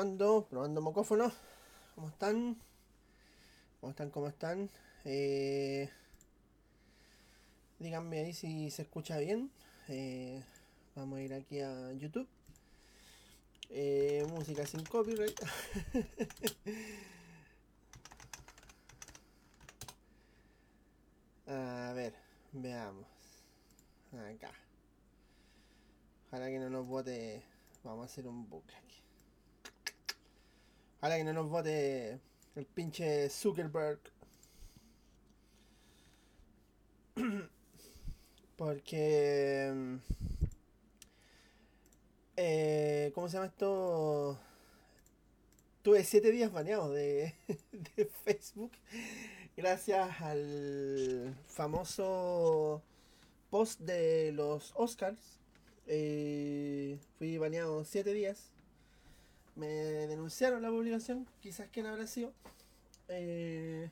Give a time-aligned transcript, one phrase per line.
[0.00, 1.30] probando, probando mocófono.
[1.94, 2.56] ¿Cómo están?
[3.80, 4.08] ¿Cómo están?
[4.08, 4.70] ¿Cómo están?
[5.04, 5.90] Eh,
[7.78, 9.50] díganme ahí si se escucha bien.
[9.88, 10.42] Eh,
[10.94, 12.26] vamos a ir aquí a YouTube.
[13.68, 15.38] Eh, música sin copyright.
[21.46, 22.14] a ver,
[22.52, 23.06] veamos.
[24.14, 24.50] Acá.
[26.28, 27.42] Ojalá que no nos vote.
[27.84, 28.89] Vamos a hacer un bucle
[31.00, 32.20] Ojalá que no nos vote
[32.56, 34.00] el pinche Zuckerberg.
[38.56, 39.98] Porque.
[42.36, 44.38] Eh, ¿Cómo se llama esto?
[45.80, 47.34] Tuve siete días baneados de,
[47.96, 48.72] de Facebook.
[49.56, 52.82] Gracias al famoso
[53.48, 55.40] post de los Oscars.
[55.86, 58.52] Eh, fui baneado siete días.
[59.60, 59.68] Me
[60.06, 61.26] denunciaron la publicación.
[61.42, 62.32] Quizás quién habrá sido.
[63.08, 63.90] Eh,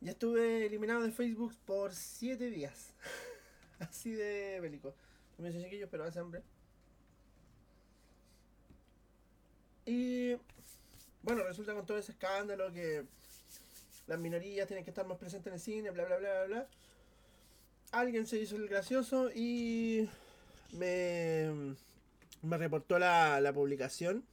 [0.00, 2.94] ya estuve eliminado de Facebook por siete días.
[3.78, 4.92] Así de bélico.
[5.38, 6.42] Me dice chiquillos, pero hace hambre.
[9.86, 10.32] Y
[11.22, 13.04] bueno, resulta con todo ese escándalo que
[14.08, 16.68] las minorías tienen que estar más presentes en el cine, bla bla bla bla bla.
[17.92, 20.08] Alguien se hizo el gracioso y
[20.72, 21.76] me,
[22.42, 24.24] me reportó la, la publicación.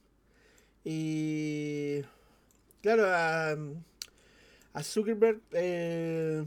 [0.84, 2.02] Y
[2.82, 3.56] claro, a,
[4.72, 6.44] a Zuckerberg eh,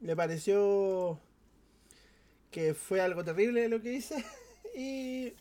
[0.00, 1.18] le pareció
[2.50, 4.24] que fue algo terrible lo que hice
[4.76, 5.34] y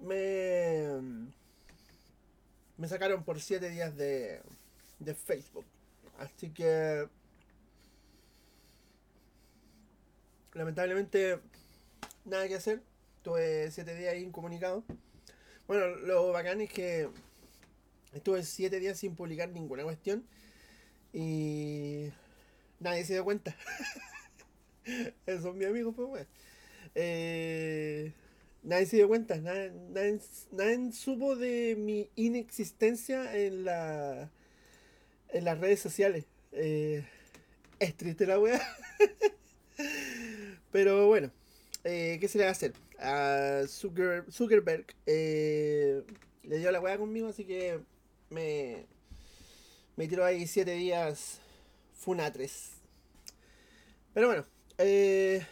[0.00, 0.88] me,
[2.76, 4.40] me sacaron por 7 días de,
[4.98, 5.64] de Facebook.
[6.18, 7.08] Así que
[10.52, 11.40] lamentablemente
[12.24, 12.82] nada que hacer.
[13.24, 14.84] Tuve 7 días ahí incomunicado.
[15.66, 17.08] Bueno, lo bacán es que
[18.12, 20.26] estuve 7 días sin publicar ninguna cuestión
[21.10, 22.10] y
[22.80, 23.56] nadie se dio cuenta.
[25.26, 26.26] Esos son mis amigos, pues, weón.
[26.94, 28.12] Eh,
[28.62, 30.20] nadie se dio cuenta, nadie, nadie,
[30.52, 34.30] nadie supo de mi inexistencia en la
[35.30, 36.26] en las redes sociales.
[36.52, 37.06] Eh,
[37.78, 38.60] es triste la weá.
[40.72, 41.30] Pero bueno,
[41.84, 42.83] eh, ¿qué se le va a hacer?
[43.04, 46.02] A Zucker- Zuckerberg eh,
[46.42, 47.80] le dio la weá conmigo, así que
[48.30, 48.86] me,
[49.96, 51.40] me tiró ahí 7 días
[51.94, 52.72] Funatres.
[54.14, 54.44] Pero bueno,
[54.78, 55.44] eh,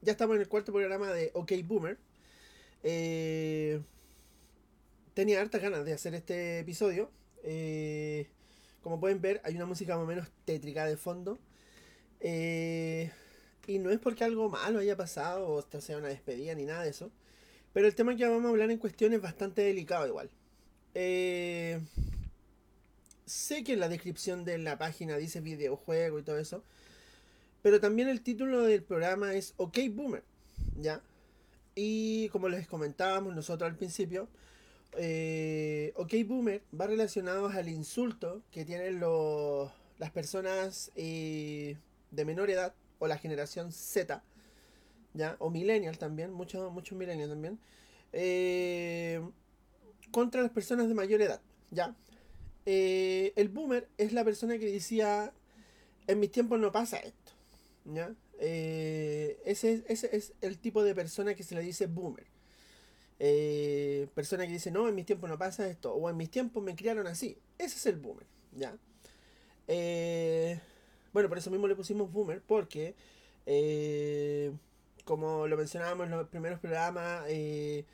[0.00, 1.98] ya estamos en el cuarto programa de OK Boomer.
[2.82, 3.80] Eh,
[5.14, 7.10] tenía hartas ganas de hacer este episodio.
[8.82, 11.38] Como pueden ver, hay una música más o menos tétrica de fondo.
[12.20, 13.10] Eh,
[13.68, 16.90] y no es porque algo malo haya pasado o sea una despedida ni nada de
[16.90, 17.10] eso.
[17.74, 20.30] Pero el tema que vamos a hablar en cuestión es bastante delicado igual.
[20.94, 21.78] Eh,
[23.26, 26.64] sé que en la descripción de la página dice videojuego y todo eso.
[27.60, 30.24] Pero también el título del programa es OK Boomer.
[30.80, 31.02] ¿Ya?
[31.74, 34.28] Y como les comentábamos nosotros al principio,
[34.96, 41.76] eh, OK Boomer va relacionado al insulto que tienen los, las personas eh,
[42.10, 44.22] de menor edad o la generación Z,
[45.14, 45.36] ¿ya?
[45.40, 47.58] O millennial también, muchos muchos millennials también,
[48.12, 49.20] eh,
[50.10, 51.40] contra las personas de mayor edad,
[51.70, 51.94] ¿ya?
[52.66, 55.32] Eh, el boomer es la persona que decía,
[56.08, 57.32] en mis tiempos no pasa esto,
[57.86, 58.14] ¿ya?
[58.40, 62.26] Eh, ese, es- ese es el tipo de persona que se le dice boomer.
[64.14, 66.74] Persona que dice, no, en mis tiempos no pasa esto, o en mis tiempos me
[66.74, 67.38] criaron así.
[67.58, 68.76] Ese es el boomer, ¿ya?
[71.12, 72.94] Bueno, por eso mismo le pusimos boomer, porque,
[73.46, 74.52] eh,
[75.04, 77.84] como lo mencionábamos en los primeros programas, eh,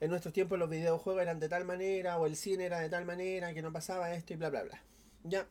[0.00, 3.04] en nuestros tiempos los videojuegos eran de tal manera, o el cine era de tal
[3.04, 4.82] manera, que no pasaba esto y bla, bla, bla.
[5.24, 5.46] ¿Ya?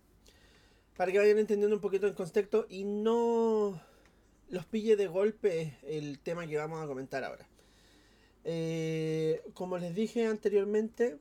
[0.97, 3.81] Para que vayan entendiendo un poquito el contexto y no
[4.49, 7.47] los pille de golpe el tema que vamos a comentar ahora.
[8.43, 11.17] Eh, como les dije anteriormente,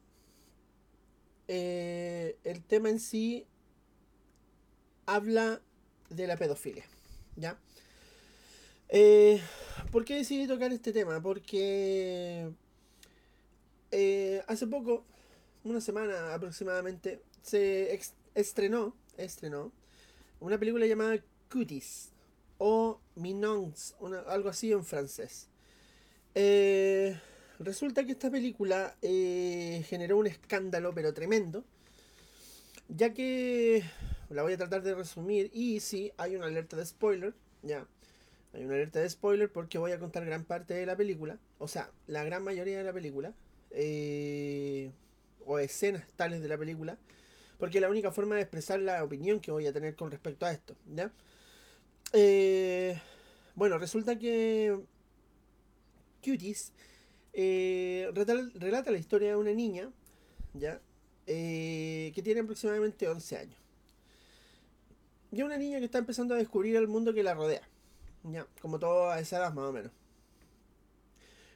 [1.48, 3.46] el tema en sí
[5.06, 5.60] habla
[6.14, 6.84] de la pedofilia.
[7.36, 7.58] ¿Ya?
[8.88, 9.40] Eh,
[9.90, 11.20] ¿Por qué decidí tocar este tema?
[11.22, 12.50] Porque
[13.90, 15.04] eh, hace poco,
[15.64, 17.98] una semana aproximadamente, se
[18.34, 19.72] estrenó, estrenó
[20.40, 21.18] una película llamada
[21.50, 22.10] Cuties
[22.58, 25.48] o Minons, una- algo así en francés.
[26.34, 27.18] Eh,
[27.58, 31.64] resulta que esta película generó un escándalo, pero tremendo,
[32.88, 33.82] ya que
[34.32, 37.86] la voy a tratar de resumir y sí, hay una alerta de spoiler, ya.
[38.54, 41.68] Hay una alerta de spoiler porque voy a contar gran parte de la película, o
[41.68, 43.34] sea, la gran mayoría de la película.
[43.70, 44.90] eh,
[45.46, 46.98] o escenas tales de la película,
[47.58, 50.46] porque es la única forma de expresar la opinión que voy a tener con respecto
[50.46, 51.12] a esto, ¿ya?
[52.12, 53.00] Eh,
[53.54, 54.78] bueno, resulta que
[56.22, 56.72] Cuties
[57.32, 59.90] eh, relata, la historia de una niña,
[60.54, 60.80] ¿ya?
[61.26, 63.61] que tiene aproximadamente 11 años.
[65.32, 67.66] Y una niña que está empezando a descubrir el mundo que la rodea.
[68.24, 69.90] Ya, como todo a esa edad más o menos.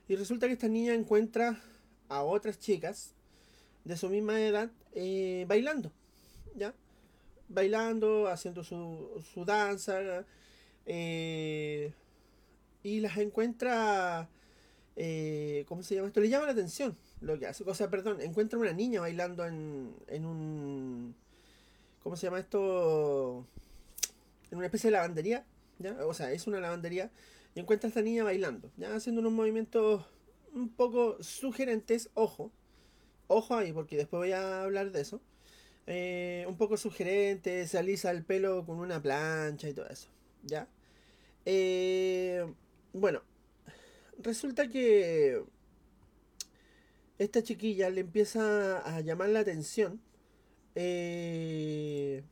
[0.09, 1.61] Y resulta que esta niña encuentra
[2.09, 3.13] a otras chicas
[3.85, 5.93] de su misma edad eh, bailando.
[6.55, 6.75] ¿Ya?
[7.49, 10.25] Bailando, haciendo su, su danza.
[10.87, 11.93] Eh,
[12.83, 14.29] y las encuentra.
[14.97, 16.21] Eh, ¿Cómo se llama esto?
[16.21, 17.63] Le llama la atención lo que hace.
[17.67, 21.15] O sea, perdón, encuentra una niña bailando en, en un.
[22.03, 23.45] ¿Cómo se llama esto?
[24.51, 25.47] En una especie de lavandería,
[25.79, 25.97] ¿ya?
[26.07, 27.11] O sea, es una lavandería,
[27.55, 28.95] y encuentra a esta niña bailando, ¿ya?
[28.95, 30.05] Haciendo unos movimientos
[30.53, 32.53] un poco sugerentes, ojo,
[33.27, 35.21] ojo ahí, porque después voy a hablar de eso.
[35.87, 40.09] Eh, un poco sugerente, se alisa el pelo con una plancha y todo eso,
[40.43, 40.69] ¿ya?
[41.45, 42.45] Eh,
[42.93, 43.23] bueno,
[44.19, 45.45] resulta que
[47.19, 50.01] esta chiquilla le empieza a llamar la atención
[50.75, 52.23] eh,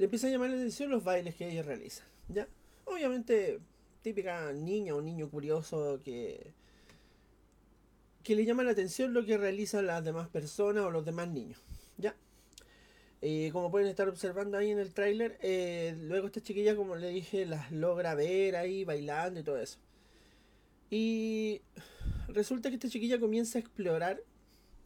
[0.00, 2.02] le empieza a llamar la atención los bailes que ella realiza.
[2.28, 2.48] ¿Ya?
[2.86, 3.60] Obviamente,
[4.00, 6.54] típica niña o niño curioso que,
[8.22, 11.60] que le llama la atención lo que realizan las demás personas o los demás niños.
[11.98, 12.16] ¿Ya?
[13.20, 17.10] Eh, como pueden estar observando ahí en el tráiler, eh, luego esta chiquilla, como le
[17.10, 19.76] dije, las logra ver ahí bailando y todo eso.
[20.88, 21.60] Y
[22.28, 24.22] resulta que esta chiquilla comienza a explorar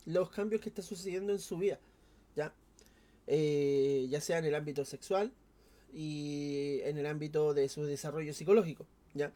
[0.06, 1.78] los cambios que está sucediendo en su vida.
[3.26, 5.32] Eh, ya sea en el ámbito sexual
[5.92, 8.86] y en el ámbito de su desarrollo psicológico.
[9.14, 9.32] ¿ya?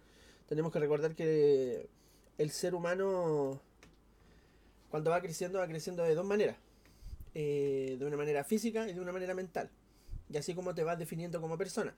[0.48, 1.88] Tenemos que recordar que
[2.36, 3.60] el ser humano,
[4.90, 6.56] cuando va creciendo, va creciendo de dos maneras.
[7.34, 9.70] Eh, de una manera física y de una manera mental.
[10.30, 11.94] Y así como te vas definiendo como persona.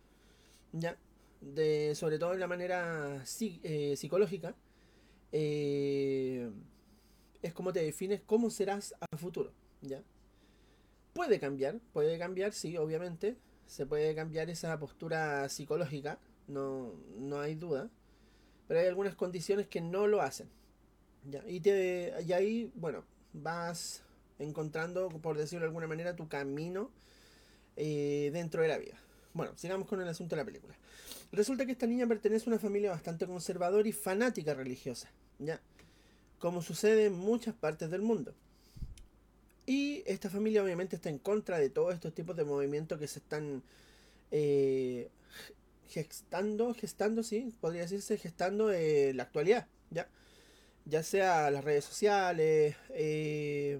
[0.72, 0.96] ¿ya?
[1.40, 3.24] De, sobre todo en la manera
[3.62, 4.54] eh, psicológica,
[5.32, 6.50] es
[7.54, 9.52] como te defines cómo serás a futuro.
[9.80, 10.02] ¿ya?
[11.20, 13.36] Puede cambiar, puede cambiar, sí, obviamente.
[13.66, 17.90] Se puede cambiar esa postura psicológica, no, no hay duda.
[18.66, 20.48] Pero hay algunas condiciones que no lo hacen.
[21.28, 21.44] ¿ya?
[21.46, 24.02] Y, te, y ahí, bueno, vas
[24.38, 26.90] encontrando, por decirlo de alguna manera, tu camino
[27.76, 28.96] eh, dentro de la vida.
[29.34, 30.74] Bueno, sigamos con el asunto de la película.
[31.32, 35.60] Resulta que esta niña pertenece a una familia bastante conservadora y fanática religiosa, ¿ya?
[36.38, 38.34] Como sucede en muchas partes del mundo.
[39.70, 43.20] Y esta familia obviamente está en contra de todos estos tipos de movimientos que se
[43.20, 43.62] están
[44.32, 45.08] eh,
[45.86, 50.08] gestando, gestando, sí, podría decirse, gestando en la actualidad, ¿ya?
[50.86, 53.78] Ya sea las redes sociales, eh,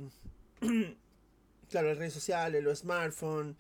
[1.70, 3.56] claro, las redes sociales, los smartphones,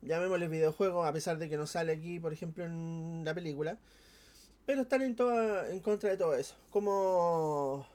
[0.00, 3.76] llamémosle videojuegos, a pesar de que no sale aquí, por ejemplo, en la película.
[4.64, 7.86] Pero están en, toda, en contra de todo eso, como,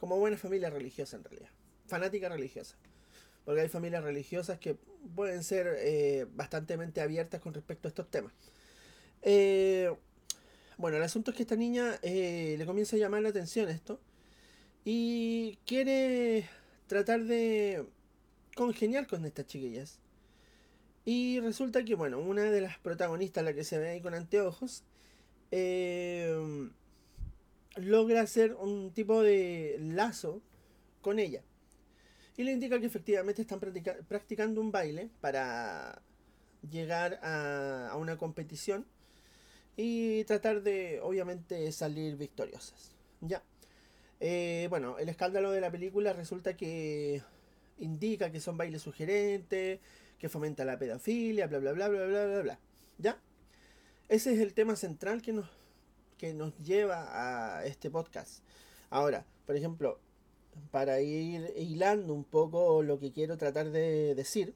[0.00, 1.50] como buena familia religiosa en realidad
[1.90, 2.76] fanática religiosa.
[3.44, 4.76] Porque hay familias religiosas que
[5.14, 8.32] pueden ser eh, bastante abiertas con respecto a estos temas.
[9.22, 9.92] Eh,
[10.78, 14.00] bueno, el asunto es que esta niña eh, le comienza a llamar la atención esto.
[14.84, 16.48] Y quiere
[16.86, 17.84] tratar de
[18.54, 19.98] congeniar con estas chiquillas.
[21.04, 24.84] Y resulta que, bueno, una de las protagonistas, la que se ve ahí con anteojos,
[27.76, 30.40] logra hacer un tipo de lazo
[31.00, 31.42] con ella.
[32.36, 36.02] Y le indica que efectivamente están practicando un baile para
[36.68, 38.86] llegar a, una competición
[39.76, 42.92] y tratar de, obviamente, salir victoriosas.
[43.20, 43.42] Ya.
[44.20, 47.22] Eh, bueno, el escándalo de la película resulta que
[47.78, 49.80] indica que son bailes sugerentes,
[50.18, 52.58] que fomenta la pedofilia, bla, bla, bla, bla, bla, bla, bla.
[52.98, 53.18] ¿Ya?
[54.08, 55.48] Ese es el tema central que nos,
[56.18, 58.42] que nos lleva a este podcast.
[58.90, 59.98] Ahora, por ejemplo,
[60.70, 64.54] para ir hilando un poco lo que quiero tratar de decir,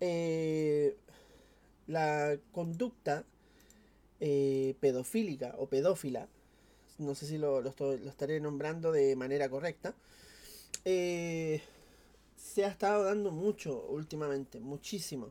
[0.00, 0.96] eh,
[1.86, 3.24] la conducta
[4.20, 6.28] eh, pedofílica o pedófila,
[6.98, 7.62] no sé si lo,
[8.06, 9.94] estaré nombrando de manera correcta,
[10.84, 11.60] eh,
[12.36, 15.30] se ha estado dando mucho últimamente, muchísimo.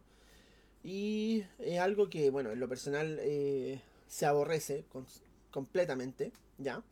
[0.84, 3.22] Y es algo que, bueno, en lo personal
[4.08, 4.84] se aborrece
[5.52, 6.84] completamente, ¿ya?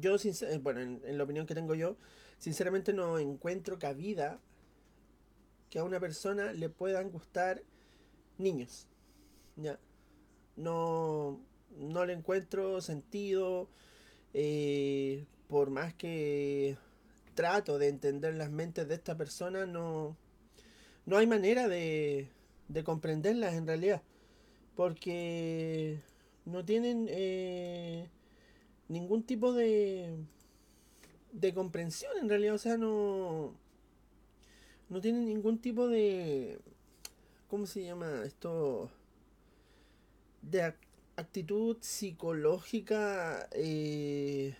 [0.00, 1.96] Yo, eh, bueno, en, la opinión que tengo yo,
[2.38, 4.40] sinceramente no encuentro cabida
[5.70, 7.62] que a una persona le puedan gustar
[8.38, 8.86] niños.
[9.56, 9.78] Ya.
[10.56, 11.40] No,
[11.76, 13.68] no le encuentro sentido.
[14.34, 16.76] eh, por más que
[17.34, 20.16] trato de entender las mentes de esta persona, no,
[21.06, 22.28] no hay manera de,
[22.68, 24.02] de comprenderlas en realidad.
[24.76, 26.00] Porque
[26.44, 28.08] no tienen eh,
[28.88, 30.16] ningún tipo de,
[31.32, 32.54] de comprensión en realidad.
[32.54, 33.54] O sea, no,
[34.88, 36.58] no tienen ningún tipo de...
[37.48, 38.90] ¿Cómo se llama esto?
[40.42, 40.62] De
[41.16, 44.54] actitud psicológica eh,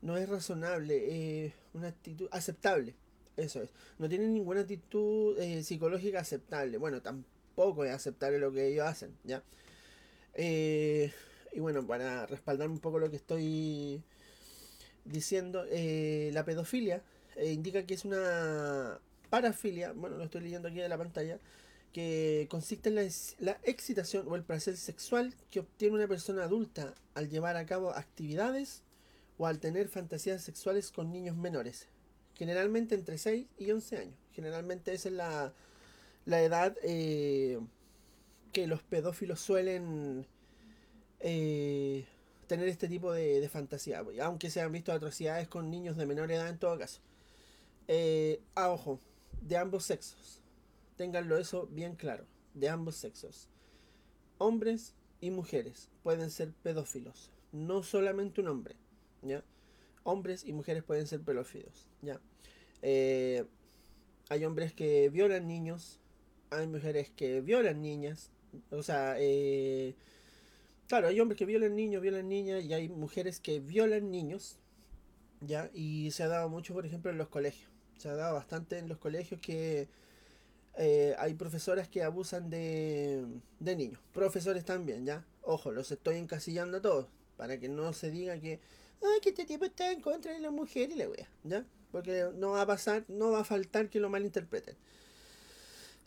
[0.00, 2.94] no es razonable, eh, una actitud aceptable,
[3.36, 3.70] eso es.
[3.98, 6.78] No tienen ninguna actitud eh, psicológica aceptable.
[6.78, 9.42] Bueno, tampoco es aceptable lo que ellos hacen, ¿ya?
[11.52, 14.02] Y bueno, para respaldar un poco lo que estoy
[15.04, 17.02] diciendo, la pedofilia
[17.42, 19.00] indica que es una
[19.30, 21.38] parafilia, bueno, lo estoy leyendo aquí de la pantalla,
[21.92, 22.96] que consiste en
[23.38, 27.90] la, excitación o el placer sexual que obtiene una persona adulta al llevar a cabo
[27.90, 28.82] actividades
[29.38, 31.86] o al tener fantasías sexuales con niños menores,
[32.34, 34.14] generalmente entre 6 y 11 años.
[34.32, 35.52] Generalmente esa es la,
[36.26, 37.58] edad eh,
[38.52, 40.26] que los pedófilos suelen
[41.20, 42.06] eh,
[42.46, 46.30] tener este tipo de, de, fantasía, aunque se han visto atrocidades con niños de menor
[46.30, 47.00] edad en todo caso.
[47.88, 49.00] Eh, a ojo,
[49.40, 50.38] de ambos sexos
[50.98, 53.48] Ténganlo eso bien claro, de ambos sexos.
[54.38, 58.74] Hombres y mujeres pueden ser pedófilos, no solamente un hombre,
[59.22, 59.44] ¿ya?
[60.02, 62.20] Hombres y mujeres pueden ser pedófilos, ¿ya?
[62.82, 63.44] Eh,
[64.28, 66.00] hay hombres que violan niños,
[66.50, 68.32] hay mujeres que violan niñas,
[68.72, 69.14] o sea,
[70.88, 74.58] claro, hay hombres que violan niños, violan niñas, y hay mujeres que violan niños,
[75.40, 75.70] ¿ya?
[75.74, 77.70] Y se ha dado mucho, por ejemplo, en los colegios.
[77.98, 79.88] Se ha dado bastante en los colegios que
[80.76, 83.24] eh, hay profesoras que abusan de,
[83.60, 84.00] de niños.
[84.12, 85.24] Profesores también, ¿ya?
[85.42, 87.06] Ojo, los estoy encasillando a todos.
[87.36, 88.60] Para que no se diga que,
[89.02, 91.64] ay, que este tipo está en contra de la mujer y la wea, ¿ya?
[91.92, 94.76] Porque no va a pasar, no va a faltar que lo malinterpreten.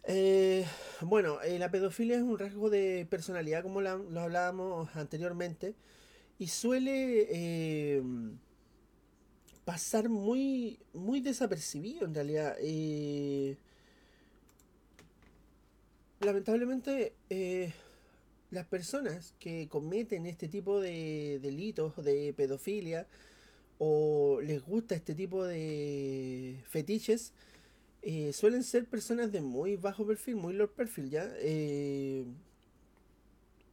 [0.04, 0.66] Eh,
[1.02, 5.76] bueno, eh, la pedofilia es un rasgo de personalidad, como lo hablábamos anteriormente,
[6.40, 8.02] y suele
[9.66, 12.58] pasar muy, muy desapercibido en realidad.
[16.22, 17.74] Lamentablemente eh,
[18.52, 23.08] las personas que cometen este tipo de delitos de pedofilia
[23.80, 27.34] o les gusta este tipo de fetiches
[28.02, 31.30] eh, suelen ser personas de muy bajo perfil, muy low perfil ya.
[31.40, 32.26] Eh,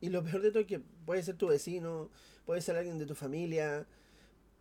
[0.00, 2.10] y lo peor de todo es que puede ser tu vecino,
[2.46, 3.86] puede ser alguien de tu familia,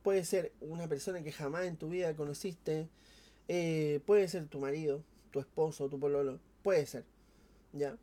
[0.04, 2.90] puede ser una persona que jamás en tu vida conociste,
[4.06, 7.06] puede ser tu marido, tu esposo, tu pololo, puede ser.
[7.74, 7.98] ¿ya?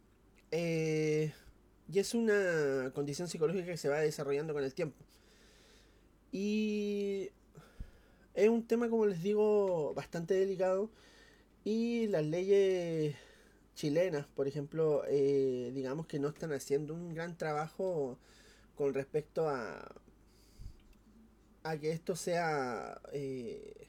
[0.51, 1.33] Eh,
[1.93, 5.05] y es una condición psicológica que se va desarrollando con el tiempo.
[6.33, 7.31] Y
[8.35, 10.91] es un tema, como les digo, bastante delicado.
[11.65, 13.17] Y las leyes
[13.75, 18.19] chilenas, por ejemplo, eh, digamos que no están haciendo un gran trabajo
[18.77, 19.95] con respecto a,
[21.63, 23.89] a que esto sea eh,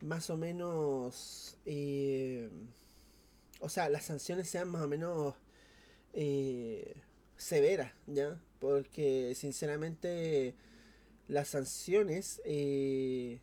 [0.00, 1.56] más o menos
[3.62, 5.34] o sea, las sanciones sean más o menos
[6.14, 6.96] eh,
[7.36, 8.40] severas, ¿ya?
[8.58, 10.54] Porque sinceramente
[11.28, 13.40] las sanciones eh,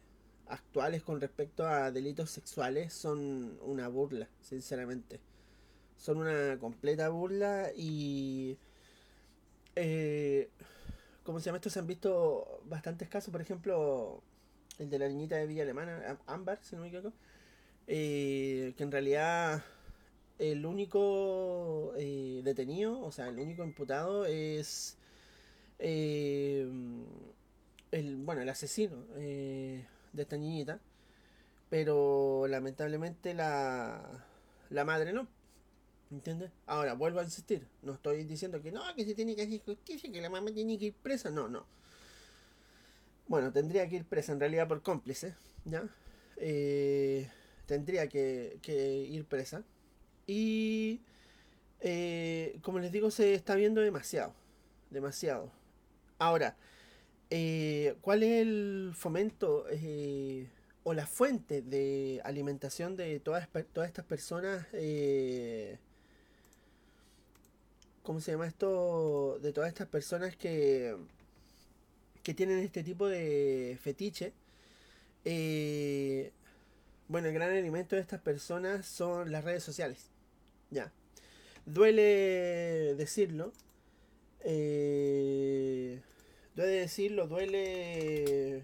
[0.50, 5.20] actuales con respecto a delitos sexuales son una burla, sinceramente.
[5.98, 8.58] Son una completa burla y...
[9.76, 10.50] Eh,
[11.24, 11.70] ¿Cómo se llama esto?
[11.70, 14.24] Se han visto bastantes casos, por ejemplo,
[14.80, 17.14] el de la niñita de Villa Alemana, Ámbar, si no me equivoco,
[17.86, 19.64] que en realidad
[20.40, 24.98] el único eh, detenido, o sea, el único imputado es
[25.80, 26.68] eh,
[27.92, 30.80] el, bueno, el asesino eh, de esta niñita,
[31.70, 34.26] pero lamentablemente la,
[34.70, 35.28] la madre no.
[36.12, 36.52] ¿Entiendes?
[36.66, 40.12] Ahora, vuelvo a insistir, no estoy diciendo que no, que se tiene que hacer justicia,
[40.12, 41.68] que la mamá tiene que ir presa, no, no.
[43.28, 45.88] Bueno, tendría que ir presa en realidad por cómplice, ¿ya?
[47.68, 49.64] tendría que, que ir presa
[50.26, 51.02] y
[51.82, 54.34] eh, como les digo, se está viendo demasiado.
[54.90, 55.52] Demasiado.
[56.18, 56.56] Ahora,
[57.30, 60.48] eh, ¿cuál es el fomento eh,
[60.84, 63.48] o la fuente de alimentación de todas,
[63.86, 64.66] estas personas?
[68.04, 69.40] ¿Cómo se llama esto?
[69.42, 70.96] De todas estas personas que,
[72.24, 74.34] que tienen este tipo de fetiche.
[77.08, 80.10] bueno, el gran alimento de estas personas son las redes sociales.
[80.72, 80.92] Ya.
[81.66, 83.52] Duele decirlo.
[84.42, 86.00] Eh,
[86.60, 88.64] Duele decirlo, duele.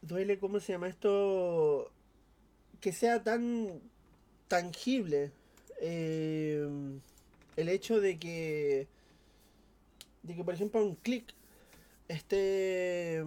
[0.00, 1.90] Duele, ¿cómo se llama esto?
[2.80, 3.80] Que sea tan
[4.46, 5.32] tangible
[5.80, 6.68] eh,
[7.56, 8.86] el hecho de que.
[10.22, 11.34] de que, por ejemplo, un clic
[12.06, 13.24] esté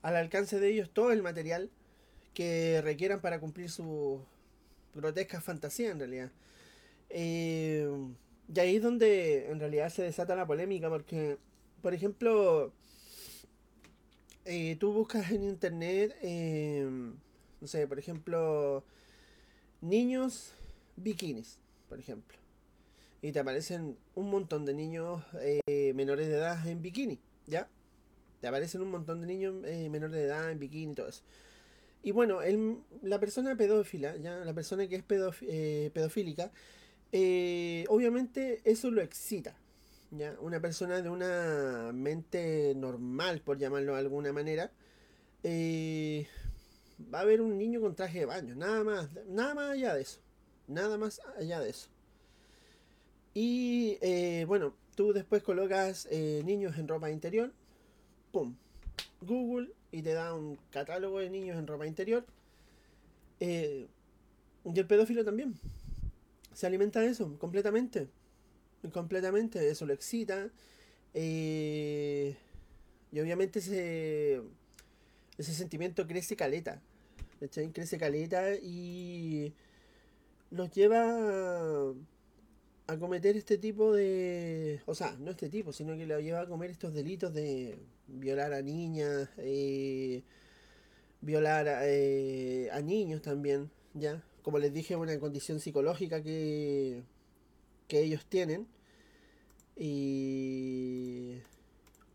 [0.00, 1.70] al alcance de ellos todo el material
[2.34, 4.24] que requieran para cumplir su
[4.94, 6.30] grotesca fantasía en realidad.
[7.08, 7.90] Eh,
[8.52, 11.38] y ahí es donde en realidad se desata la polémica, porque,
[11.82, 12.72] por ejemplo,
[14.44, 16.84] eh, tú buscas en internet, eh,
[17.60, 18.82] no sé, por ejemplo,
[19.80, 20.52] niños
[20.96, 21.58] bikinis,
[21.88, 22.36] por ejemplo.
[23.22, 27.68] Y te aparecen un montón de niños eh, menores de edad en bikini, ¿ya?
[28.40, 29.54] Te aparecen un montón de niños
[29.90, 31.22] menores de edad en bikini y todo eso.
[32.02, 34.36] Y bueno, el, la persona pedófila, ¿ya?
[34.44, 36.50] La persona que es pedofílica,
[37.12, 39.56] eh, obviamente eso lo excita.
[40.10, 40.36] ¿ya?
[40.40, 44.70] Una persona de una mente normal, por llamarlo de alguna manera,
[45.42, 46.26] eh,
[47.12, 50.02] va a ver un niño con traje de baño, nada más, nada más allá de
[50.02, 50.20] eso.
[50.68, 51.88] Nada más allá de eso.
[53.34, 57.52] Y eh, bueno, tú después colocas niños en ropa interior,
[58.32, 58.54] ¡pum!
[59.20, 62.24] Google y te da un catálogo de niños en ropa interior.
[63.40, 65.54] y el pedófilo también
[66.60, 68.08] se alimenta de eso, completamente.
[68.92, 70.50] Completamente, eso lo excita.
[71.14, 72.36] Eh,
[73.10, 74.42] y obviamente ese,
[75.38, 76.82] ese sentimiento crece caleta.
[77.72, 79.54] Crece caleta y
[80.50, 81.94] nos lleva
[82.88, 84.82] a cometer este tipo de...
[84.84, 88.52] O sea, no este tipo, sino que lo lleva a comer estos delitos de violar
[88.52, 90.22] a niñas, eh,
[91.22, 94.22] violar eh, a niños también, ¿ya?
[94.42, 97.02] Como les dije, una condición psicológica que,
[97.88, 98.66] que ellos tienen.
[99.76, 101.38] Y...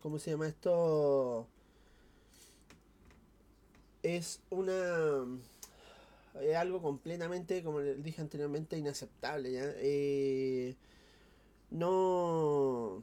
[0.00, 1.48] ¿Cómo se llama esto?
[4.02, 5.26] Es una...
[6.58, 9.52] Algo completamente, como les dije anteriormente, inaceptable.
[9.52, 9.64] ¿ya?
[9.78, 10.76] Eh,
[11.70, 13.02] no...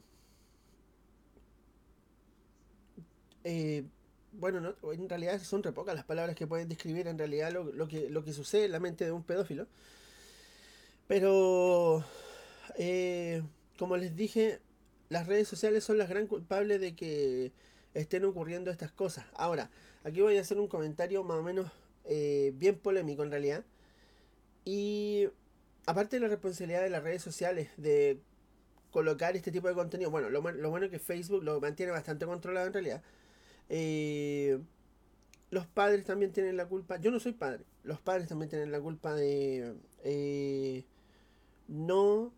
[3.44, 3.84] Eh,
[4.38, 7.88] bueno, no, en realidad son re pocas las palabras que pueden describir en realidad lo,
[7.88, 9.66] que, lo que sucede en la mente de un pedófilo.
[11.06, 12.04] Pero,
[12.78, 13.42] eh,
[13.78, 14.60] como les dije,
[15.08, 17.52] las redes sociales son las gran culpables de que
[17.94, 19.26] estén ocurriendo estas cosas.
[19.34, 19.70] Ahora,
[20.04, 21.70] aquí voy a hacer un comentario más o menos
[22.06, 23.64] eh, bien polémico en realidad.
[24.64, 25.28] Y
[25.86, 28.18] aparte de la responsabilidad de las redes sociales de
[28.90, 32.26] colocar este tipo de contenido, bueno, lo, lo bueno es que Facebook lo mantiene bastante
[32.26, 33.02] controlado en realidad
[33.68, 34.58] eh,
[35.50, 36.98] los padres también tienen la culpa.
[36.98, 37.64] Yo no soy padre.
[37.82, 39.74] Los padres también tienen la culpa de
[40.04, 40.84] eh,
[41.68, 42.32] no,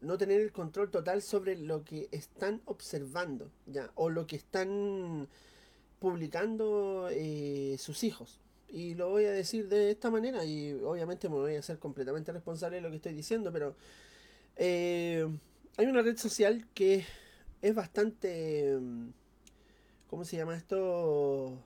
[0.00, 5.28] no tener el control total sobre lo que están observando, ya, o lo que están
[5.98, 8.40] publicando eh, sus hijos.
[8.68, 12.32] Y lo voy a decir de esta manera, y obviamente me voy a ser completamente
[12.32, 13.76] responsable de lo que estoy diciendo, pero
[14.58, 17.06] hay una red social que
[17.62, 18.78] es bastante
[20.08, 21.58] ¿cómo se llama esto?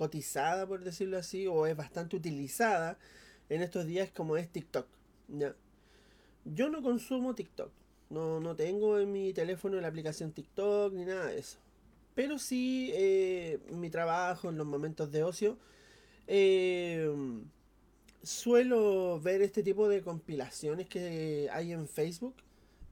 [0.00, 2.98] cotizada, por decirlo así, o es bastante utilizada
[3.50, 4.86] en estos días como es TikTok.
[5.28, 5.54] ¿ya?
[6.46, 7.70] Yo no consumo TikTok.
[8.08, 11.58] No, no tengo en mi teléfono la aplicación TikTok ni nada de eso.
[12.14, 15.58] Pero sí, eh, mi trabajo, en los momentos de ocio,
[16.26, 17.12] eh,
[18.22, 22.36] suelo ver este tipo de compilaciones que hay en Facebook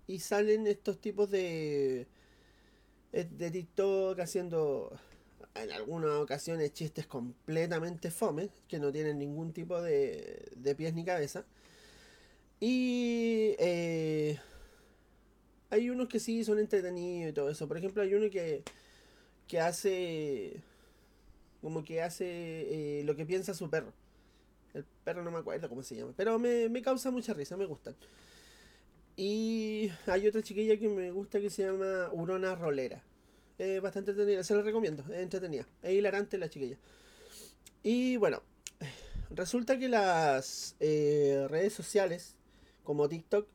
[0.07, 2.07] y salen estos tipos de
[3.13, 4.93] de TikTok haciendo
[5.55, 11.05] en algunas ocasiones chistes completamente fome, que no tienen ningún tipo de, de pies ni
[11.05, 11.45] cabeza.
[12.61, 14.39] Y eh,
[15.71, 17.69] hay unos que sí son entretenidos y todo eso.
[17.69, 18.63] Por ejemplo, hay uno que,
[19.47, 20.63] que hace
[21.61, 23.93] como que hace eh, lo que piensa su perro.
[24.75, 27.67] El perro no me acuerdo cómo se llama, pero me, me causa mucha risa, me
[27.67, 27.97] gustan.
[29.19, 33.03] Y hay otra chiquilla que me gusta que se llama Urona Rolera.
[33.59, 35.67] Es bastante entretenida, se la recomiendo, es entretenida.
[35.83, 36.79] Es hilarante la chiquilla.
[37.83, 38.45] Y bueno,
[39.31, 42.37] resulta que las eh, redes sociales,
[42.85, 43.49] como TikTok,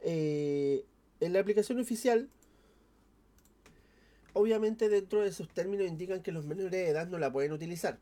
[0.00, 0.84] eh,
[1.20, 2.28] en la aplicación oficial,
[4.32, 8.00] obviamente dentro de sus términos indican que los menores de edad no la pueden utilizar.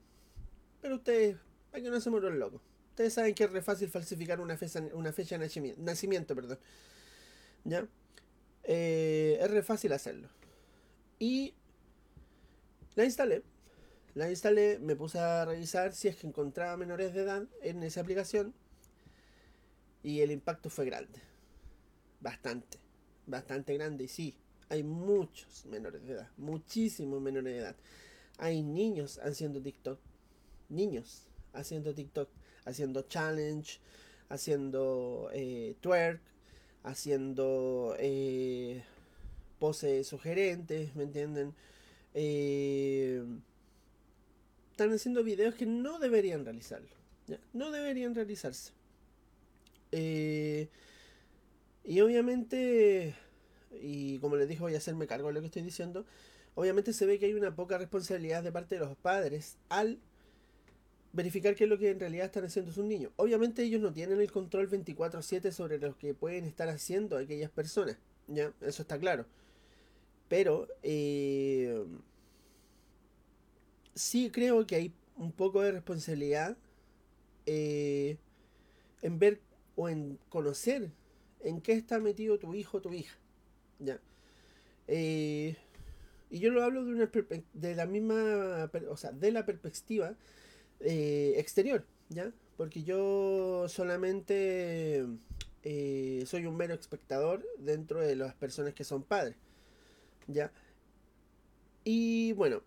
[0.80, 1.36] Pero ustedes,
[1.74, 2.62] hay que no se mueran locos.
[2.92, 6.58] Ustedes saben que es re fácil falsificar una fecha, una fecha de nacimiento, perdón.
[7.64, 7.88] ¿Ya?
[8.64, 10.28] Eh, es re fácil hacerlo.
[11.18, 11.54] Y
[12.94, 13.44] la instalé.
[14.14, 18.02] La instalé, me puse a revisar si es que encontraba menores de edad en esa
[18.02, 18.52] aplicación.
[20.02, 21.18] Y el impacto fue grande.
[22.20, 22.78] Bastante.
[23.26, 24.36] bastante grande y sí,
[24.68, 27.76] hay muchos menores de edad, muchísimos menores de edad.
[28.36, 29.98] Hay niños haciendo TikTok,
[30.68, 32.28] niños haciendo TikTok,
[32.64, 33.78] haciendo challenge,
[34.28, 36.20] haciendo eh, twerk,
[36.82, 38.82] haciendo eh,
[39.58, 41.54] poses sugerentes, ¿me entienden?
[42.14, 43.22] Eh,
[44.70, 46.88] están haciendo videos que no deberían realizarlo.
[47.52, 48.72] No deberían realizarse.
[51.84, 53.14] Y obviamente,
[53.80, 56.06] y como les dije, voy a hacerme cargo de lo que estoy diciendo.
[56.54, 59.98] Obviamente se ve que hay una poca responsabilidad de parte de los padres al
[61.12, 63.12] verificar qué es lo que en realidad están haciendo sus niños.
[63.16, 67.98] Obviamente ellos no tienen el control 24/7 sobre lo que pueden estar haciendo aquellas personas,
[68.28, 68.52] ¿ya?
[68.60, 69.26] Eso está claro.
[70.28, 71.84] Pero eh,
[73.94, 76.56] sí creo que hay un poco de responsabilidad
[77.46, 78.16] eh,
[79.02, 79.40] en ver
[79.76, 80.90] o en conocer
[81.40, 83.18] en qué está metido tu hijo o tu hija.
[83.78, 84.00] ¿ya?
[84.88, 85.56] Eh,
[86.30, 87.10] y yo lo hablo de, una
[87.52, 90.16] de la misma, o sea, de la perspectiva
[90.84, 92.32] eh, exterior, ¿ya?
[92.56, 95.06] Porque yo solamente
[95.64, 99.36] eh, soy un mero espectador dentro de las personas que son padres,
[100.28, 100.52] ¿ya?
[101.84, 102.62] Y bueno,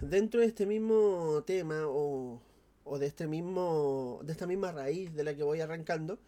[0.00, 2.40] dentro de este mismo tema o,
[2.84, 6.18] o de este mismo de esta misma raíz de la que voy arrancando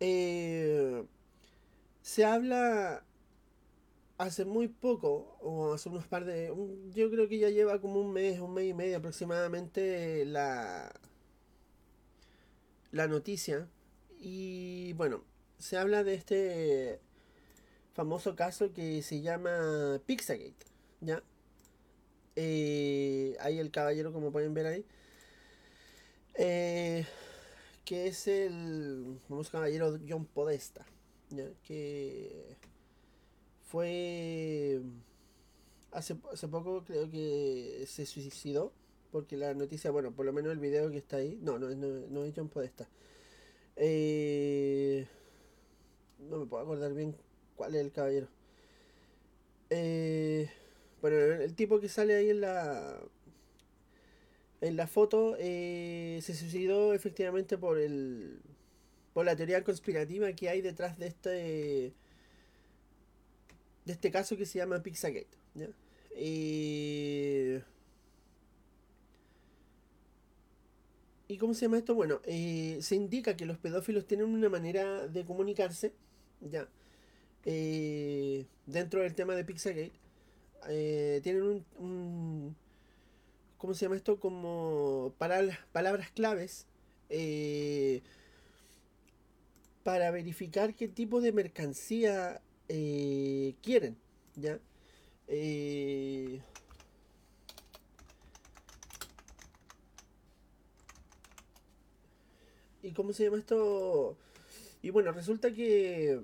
[0.00, 1.04] eh,
[2.02, 3.04] se habla
[4.18, 6.52] hace muy poco, o hace unos par de.
[6.94, 10.92] yo creo que ya lleva como un mes, un mes y medio aproximadamente la.
[12.92, 13.68] la noticia.
[14.18, 15.24] Y bueno,
[15.58, 17.00] se habla de este
[17.94, 20.66] famoso caso que se llama Pixagate,
[21.00, 21.22] ¿ya?
[22.36, 24.84] Eh, ahí el caballero, como pueden ver ahí.
[26.34, 27.06] Eh,
[27.84, 30.84] que es el famoso caballero John Podesta,
[31.30, 31.48] ¿ya?
[31.62, 32.56] Que
[33.66, 34.80] fue
[35.92, 38.72] hace, hace poco creo que se suicidó
[39.10, 41.86] porque la noticia, bueno, por lo menos el video que está ahí, no, no, no,
[42.08, 42.88] no es John Podesta.
[43.76, 45.06] Eh,
[46.18, 47.16] no me puedo acordar bien
[47.56, 48.28] cuál es el caballero.
[49.70, 50.50] Eh,
[51.00, 53.00] bueno, el tipo que sale ahí en la
[54.60, 58.40] en la foto eh, se suicidó efectivamente por el
[59.12, 61.94] por la teoría conspirativa que hay detrás de este
[63.86, 65.38] de este caso que se llama Pizzagate.
[66.18, 67.56] Y...
[71.28, 71.94] ¿Y cómo se llama esto?
[71.94, 75.92] Bueno, eh, se indica que los pedófilos tienen una manera de comunicarse,
[76.40, 76.68] ya,
[77.44, 79.92] eh, dentro del tema de Pizzagate.
[80.68, 82.56] Eh, tienen un, un,
[83.58, 84.20] ¿Cómo se llama esto?
[84.20, 86.66] Como palabras, palabras claves
[89.82, 93.96] para verificar qué tipo de mercancía eh, quieren,
[94.36, 94.58] ¿ya?
[95.28, 96.40] Eh,
[102.82, 104.16] ¿Y cómo se llama esto?
[104.82, 106.20] Y bueno, resulta que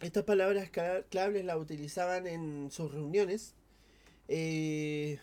[0.00, 0.70] estas palabras
[1.10, 3.54] claves las utilizaban en sus reuniones,
[4.28, 5.18] eh,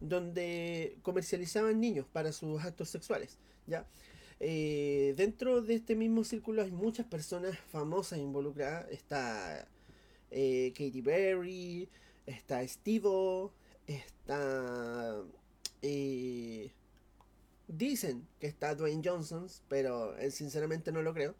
[0.00, 3.86] donde comercializaban niños para sus actos sexuales, ¿ya?
[4.44, 8.90] Eh, dentro de este mismo círculo hay muchas personas famosas involucradas.
[8.90, 9.68] Está
[10.32, 11.88] eh, Katy Perry,
[12.26, 13.50] está Steve,
[13.86, 15.22] está...
[15.80, 16.72] Eh,
[17.68, 21.36] dicen que está Dwayne Johnson, pero sinceramente no lo creo.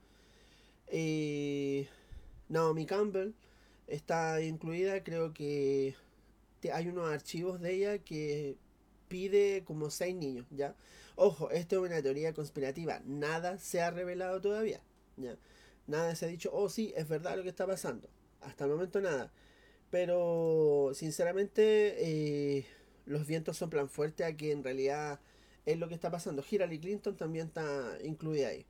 [2.49, 3.35] Naomi Campbell
[3.89, 5.97] está incluida, creo que
[6.73, 8.57] hay unos archivos de ella que
[9.13, 10.75] pide como seis niños, ¿ya?
[11.17, 14.81] Ojo, esto es una teoría conspirativa, nada se ha revelado todavía,
[15.19, 15.37] ¿ya?
[15.87, 18.09] Nada se ha dicho, oh sí, es verdad lo que está pasando.
[18.41, 19.31] Hasta el momento nada.
[19.91, 22.65] Pero, sinceramente, eh,
[23.05, 25.21] los vientos soplan fuerte a que en realidad
[25.67, 26.43] es lo que está pasando.
[26.51, 28.65] Hillary Clinton también está incluida ahí.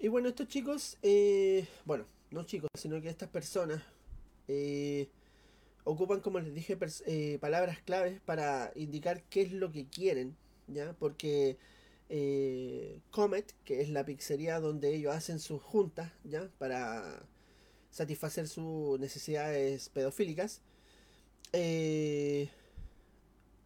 [0.00, 3.80] Y bueno, estos chicos, eh, bueno, no chicos, sino que estas personas
[4.48, 5.08] eh,
[5.84, 10.36] ocupan, como les dije, eh, palabras claves para indicar qué es lo que quieren,
[10.68, 10.92] ¿ya?
[10.94, 11.58] Porque
[12.08, 16.50] eh, Comet, que es la pizzería donde ellos hacen sus juntas, ¿ya?
[16.58, 17.24] Para
[17.90, 20.62] satisfacer sus necesidades pedofílicas,
[21.52, 22.48] eh,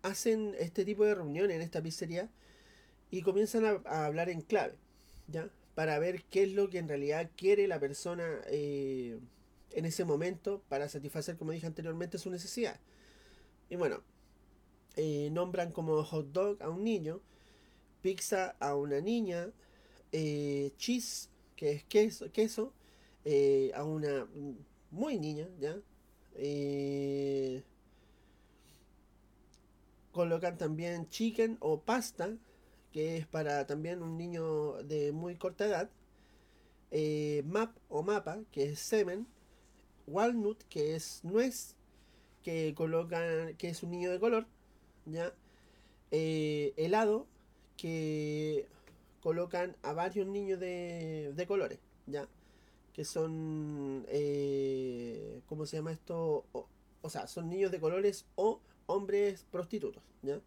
[0.02, 2.30] hacen este tipo de reuniones en esta pizzería
[3.10, 4.74] y comienzan a, hablar en clave,
[5.28, 5.50] ¿ya?
[5.74, 8.40] Para ver qué es lo que en realidad quiere la persona
[9.76, 12.80] en ese momento para satisfacer, como dije anteriormente, su necesidad.
[13.68, 14.02] Y bueno,
[14.96, 17.20] eh, nombran como hot dog a un niño,
[18.00, 19.50] pizza a una niña,
[20.12, 22.72] eh, cheese, que es queso, queso
[23.26, 24.26] eh, a una
[24.90, 25.76] muy niña, ¿ya?
[30.12, 32.34] Colocan también chicken o pasta,
[32.92, 35.90] que es para también un niño de muy corta edad.
[37.44, 39.26] Map o mapa, que es semen.
[40.06, 41.74] Walnut, que es nuez,
[42.42, 44.46] que colocan, que es un niño de color,
[45.06, 45.32] ¿ya?
[46.10, 47.26] Eh, helado,
[47.76, 48.66] que
[49.20, 52.28] colocan a varios niños de, de colores, ¿ya?
[52.92, 56.44] Que son, eh, ¿cómo se llama esto?
[56.52, 56.68] O,
[57.02, 60.40] o, sea, son niños de colores o hombres prostitutos, ¿ya?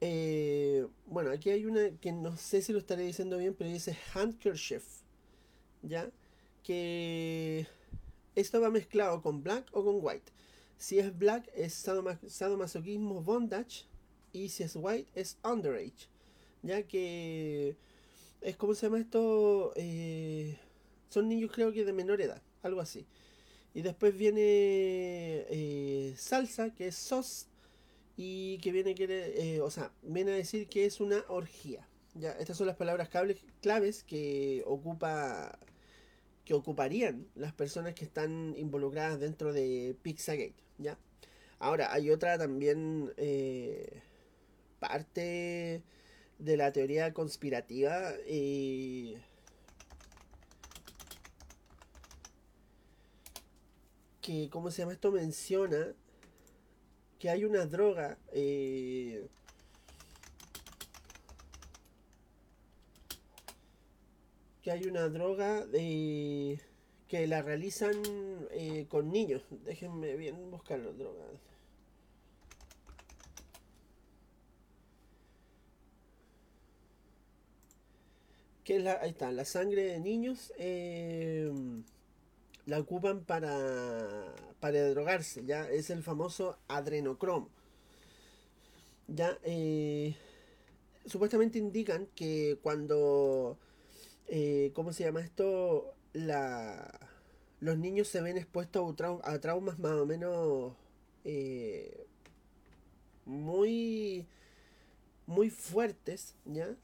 [0.00, 3.96] Eh, bueno, aquí hay una que no sé si lo estaré diciendo bien, pero dice
[4.14, 4.84] handkerchief,
[5.82, 6.10] ¿ya?
[6.62, 7.66] Que
[8.36, 10.30] esto va mezclado con black o con white.
[10.78, 13.86] Si es black es sadomasoquismo bondage
[14.32, 16.08] y si es white es underage.
[16.62, 17.76] Ya que
[18.40, 20.58] es como se llama esto, eh,
[21.08, 23.06] son niños creo que de menor edad, algo así.
[23.74, 27.48] Y después viene eh, salsa, que es sos,
[28.16, 31.86] y que viene, que, eh, o sea, viene a decir que es una orgía.
[32.14, 33.10] Ya, estas son las palabras
[33.60, 35.58] claves que ocupa
[36.46, 40.96] que ocuparían las personas que están involucradas dentro de Pizzagate, ¿ya?
[41.58, 44.00] Ahora, hay otra también eh,
[44.78, 45.82] parte
[46.38, 49.18] de la teoría conspirativa eh,
[54.20, 55.10] que, ¿cómo se llama esto?
[55.10, 55.94] Menciona
[57.18, 59.26] que hay una droga eh,
[64.66, 66.58] que hay una droga de,
[67.06, 67.94] que la realizan
[68.50, 69.44] eh, con niños.
[69.64, 71.24] Déjenme bien buscar la droga.
[78.64, 81.48] Que es la, ahí está, la sangre de niños eh,
[82.64, 87.50] la ocupan para, para drogarse, ya es el famoso adrenocromo.
[89.06, 90.16] Ya, eh,
[91.04, 93.58] supuestamente indican que cuando
[94.28, 95.94] eh, ¿cómo se llama esto?
[96.12, 96.98] La,
[97.60, 100.72] los niños se ven expuestos a, traumas más o menos
[101.24, 102.06] eh,
[103.24, 104.26] muy,
[105.26, 106.74] muy fuertes, ¿ya?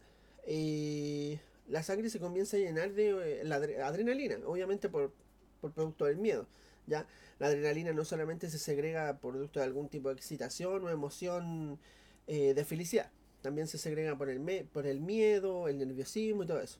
[0.46, 5.12] Eh, la sangre se comienza a llenar de la adrenalina, obviamente por,
[5.60, 6.46] por producto del miedo.
[6.86, 7.06] ¿ya?
[7.38, 11.78] La adrenalina no solamente se segrega por producto de algún tipo de excitación o emoción
[12.26, 13.10] de felicidad,
[13.42, 16.78] también se segrega por el, por el miedo, el nerviosismo y todo eso.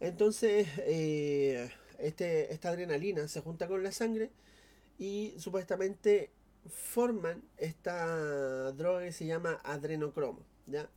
[0.00, 4.30] Entonces, eh, este, esta adrenalina se junta con la sangre
[4.98, 6.30] y supuestamente
[6.68, 10.90] forman esta droga que se llama adrenocromo, ¿ya?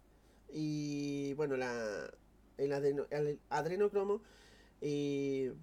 [0.52, 2.12] Y bueno, la,
[2.58, 4.22] el, adrenocromo
[4.82, 5.54] eh,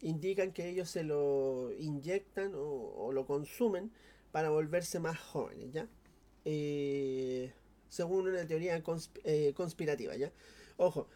[0.00, 3.92] indican que ellos se lo inyectan o, lo consumen
[4.32, 5.88] para volverse más jóvenes, ¿ya?
[6.44, 7.52] Eh,
[7.88, 8.82] según una teoría
[9.54, 10.32] conspirativa, ¿ya?
[10.76, 11.08] Ojo,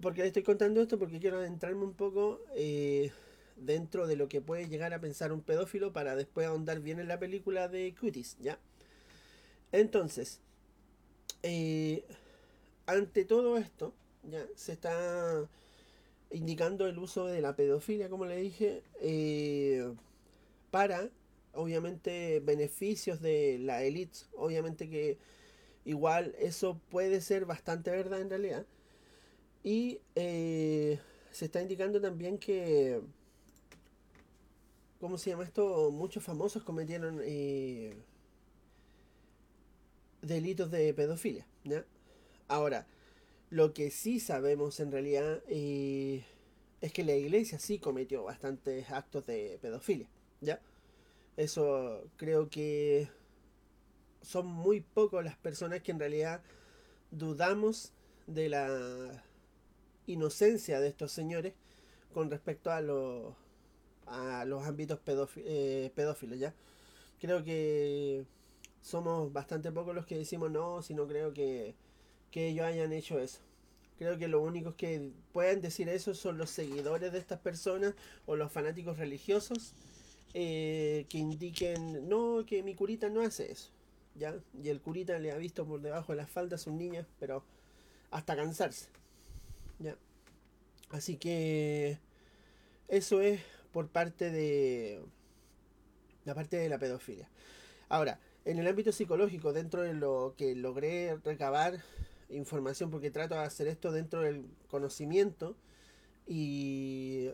[0.00, 3.10] porque estoy contando esto porque quiero adentrarme un poco eh,
[3.56, 7.08] dentro de lo que puede llegar a pensar un pedófilo para después ahondar bien en
[7.08, 8.58] la película de Cuties, ¿ya?
[9.72, 10.40] Entonces,
[11.42, 12.04] eh,
[12.86, 15.48] ante todo esto, ya se está
[16.30, 19.92] indicando el uso de la pedofilia, como le dije, eh,
[20.70, 21.10] para,
[21.54, 24.20] obviamente, beneficios de la élite.
[24.36, 25.18] Obviamente que
[25.84, 28.66] igual eso puede ser bastante verdad en realidad
[29.68, 30.98] y eh,
[31.30, 33.02] se está indicando también que,
[34.98, 35.90] ¿cómo se llama esto?
[35.90, 37.94] Muchos famosos cometieron eh,
[40.22, 41.46] delitos de pedofilia.
[42.48, 42.86] Ahora,
[43.50, 46.24] lo que sí sabemos en realidad eh,
[46.80, 50.08] es que la iglesia sí cometió bastantes actos de pedofilia.
[50.40, 50.62] ¿ya?
[51.36, 53.10] Eso creo que
[54.22, 56.40] son muy pocos las personas que en realidad
[57.10, 57.92] dudamos
[58.26, 59.27] de la
[60.08, 61.54] inocencia de estos señores
[62.12, 63.34] con respecto a los
[64.06, 64.98] a los ámbitos
[65.36, 66.54] eh, pedófilos ya
[67.20, 68.24] creo que
[68.80, 71.74] somos bastante pocos los que decimos no si no creo que,
[72.30, 73.40] que ellos hayan hecho eso
[73.98, 77.94] creo que los únicos que pueden decir eso son los seguidores de estas personas
[78.26, 79.74] o los fanáticos religiosos
[80.34, 83.70] eh, que indiquen no que mi curita no hace eso
[84.14, 87.06] ya y el curita le ha visto por debajo de las faldas a sus niñas
[87.18, 87.44] pero
[88.10, 88.88] hasta cansarse
[89.78, 89.96] ya.
[90.90, 91.98] Así que
[92.88, 93.40] eso es
[93.72, 95.02] por parte de
[96.24, 97.28] la parte de la pedofilia.
[97.88, 101.82] Ahora, en el ámbito psicológico, dentro de lo que logré recabar
[102.30, 105.56] información, porque trato de hacer esto dentro del conocimiento
[106.26, 107.30] y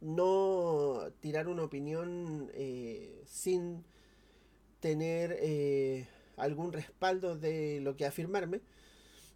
[0.00, 3.84] no tirar una opinión eh, sin
[4.80, 8.60] tener eh, algún respaldo de lo que afirmarme,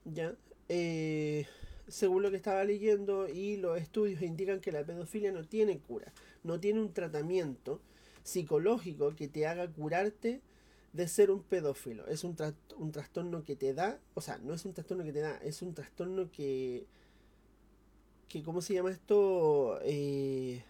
[0.05, 0.35] ¿ya?
[0.69, 1.47] Eh,
[1.89, 6.13] según lo que estaba leyendo y los estudios indican que la pedofilia no tiene cura,
[6.43, 7.81] no tiene un tratamiento
[8.23, 10.43] psicológico que te haga curarte
[10.93, 12.07] de ser un pedófilo.
[12.07, 12.37] Es un,
[12.77, 15.63] un trastorno que te da, o sea, no es un trastorno que te da, es
[15.63, 16.87] un trastorno que,
[18.29, 19.79] que ¿cómo se llama esto?
[19.83, 20.65] Eh,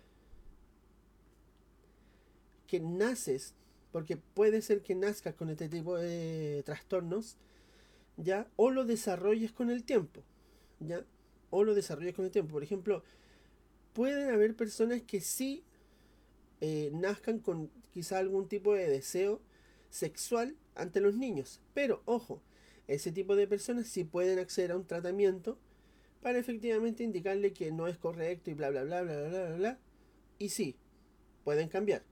[2.66, 3.54] que naces,
[3.92, 7.36] porque puede ser que nazcas con este tipo de trastornos,
[8.16, 8.48] ¿ya?
[8.56, 10.22] O lo desarrolles con el tiempo,
[10.80, 11.04] ¿ya?
[11.50, 12.52] O lo desarrolles con el tiempo.
[12.52, 13.02] Por ejemplo,
[13.92, 15.64] pueden haber personas que sí
[16.60, 19.40] eh, nazcan con quizá algún tipo de deseo
[19.90, 21.60] sexual ante los niños.
[21.74, 22.42] Pero, ojo,
[22.88, 25.58] ese tipo de personas sí pueden acceder a un tratamiento
[26.22, 29.78] para efectivamente indicarle que no es correcto y bla, bla, bla, bla, bla, bla, bla.
[30.38, 30.76] Y sí,
[31.44, 32.02] pueden cambiar.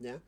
[0.00, 0.20] ¿Ya?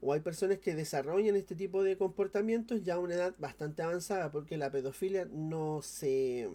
[0.00, 4.30] O hay personas que desarrollan este tipo de comportamientos ya a una edad bastante avanzada,
[4.30, 6.48] porque la pedofilia no se,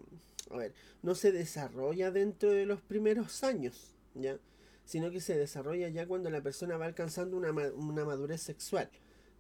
[0.50, 4.40] a ver, no se desarrolla dentro de los primeros años, ¿ya?
[4.86, 8.90] Sino que se desarrolla ya cuando la persona va alcanzando una, una madurez sexual,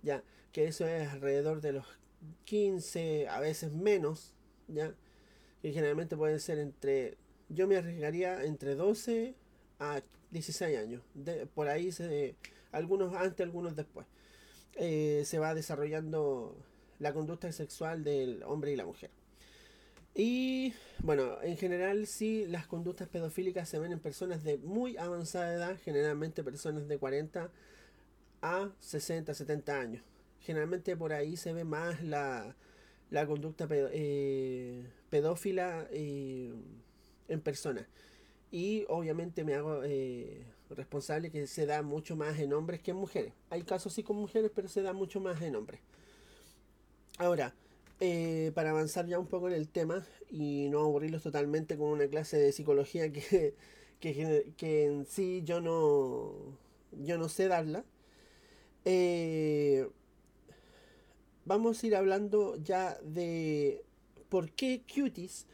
[0.01, 0.21] ¿ya?
[0.51, 1.85] Que eso es alrededor de los
[2.45, 4.33] 15, a veces menos,
[4.67, 4.93] ¿ya?
[5.61, 9.35] Que generalmente pueden ser entre, yo me arriesgaría entre 12
[9.79, 10.01] a
[10.31, 11.01] 16 años.
[11.13, 12.35] De, por ahí se
[12.73, 14.05] algunos antes, algunos después.
[14.75, 16.57] Eh, se va desarrollando
[16.99, 19.11] la conducta sexual del hombre y la mujer.
[20.15, 25.53] Y bueno, en general sí, las conductas pedofílicas se ven en personas de muy avanzada
[25.53, 27.49] edad, generalmente personas de 40
[28.41, 30.03] a 60, 70 años.
[30.41, 32.55] Generalmente por ahí se ve más la,
[33.09, 36.53] la conducta eh, pedófila eh,
[37.27, 37.85] en personas.
[38.51, 39.81] Y obviamente me hago
[40.75, 43.33] responsable que se da mucho más en hombres que en mujeres.
[43.49, 45.81] Hay casos sí con mujeres, pero se da mucho más en hombres.
[47.17, 47.53] Ahora,
[47.99, 52.07] eh, para avanzar ya un poco en el tema y no aburrirlos totalmente con una
[52.07, 53.53] clase de psicología que,
[53.99, 56.33] que, en sí yo no,
[56.91, 57.85] yo no sé darla,
[58.85, 59.87] eh,
[61.45, 63.83] vamos a ir hablando ya de
[64.29, 65.45] por qué Cuties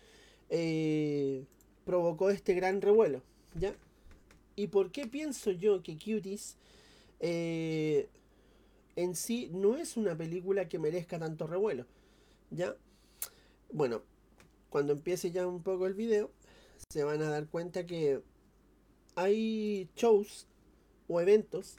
[0.50, 1.44] eh,
[1.86, 3.22] provocó este gran revuelo.
[3.56, 3.76] ¿Ya?
[4.60, 6.58] ¿Y por qué pienso yo que Cuties
[7.22, 8.10] eh,
[8.98, 11.86] en sí no es una película que merezca tanto revuelo?
[12.52, 12.76] ¿Ya?
[13.72, 14.02] Bueno,
[14.70, 16.30] cuando empiece ya un poco el video,
[16.90, 18.22] se van a dar cuenta que
[19.16, 20.46] hay shows
[21.08, 21.76] o eventos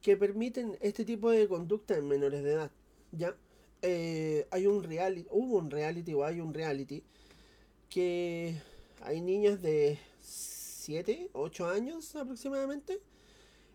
[0.00, 2.70] que permiten este tipo de conducta en menores de edad.
[3.12, 3.36] ¿Ya?
[3.82, 7.02] Eh, hay un reality, hubo un reality o hay un reality
[7.90, 8.54] que
[9.02, 9.98] hay niñas de
[10.84, 13.00] 7, 8 años aproximadamente,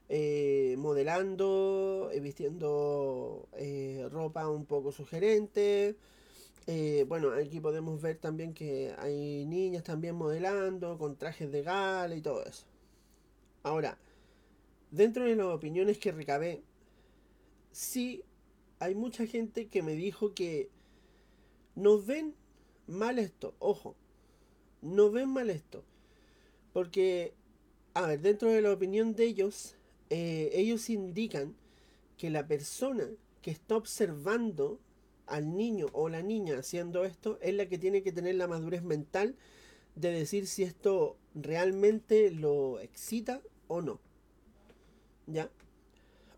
[0.10, 5.96] eh, modelando, eh, vistiendo eh, ropa un poco sugerente.
[7.08, 12.22] bueno, aquí podemos ver también que hay niñas también modelando con trajes de gala y
[12.22, 12.66] todo eso.
[13.64, 13.98] Ahora,
[14.92, 16.62] dentro de las opiniones que recabé,
[17.72, 18.24] sí
[18.80, 20.70] hay mucha gente que me dijo que
[21.76, 22.36] no ven
[22.88, 23.96] mal esto, ojo,
[24.84, 25.84] no ven mal esto.
[26.80, 27.34] Porque,
[27.94, 29.76] a ver, dentro de la opinión de ellos,
[30.10, 31.54] eh, ellos indican
[32.18, 33.06] que la persona
[33.42, 34.80] que está observando
[35.26, 38.82] al niño o la niña haciendo esto es la que tiene que tener la madurez
[38.82, 39.36] mental
[39.96, 44.00] de decir si esto realmente lo excita o no.
[45.28, 45.52] ¿Ya?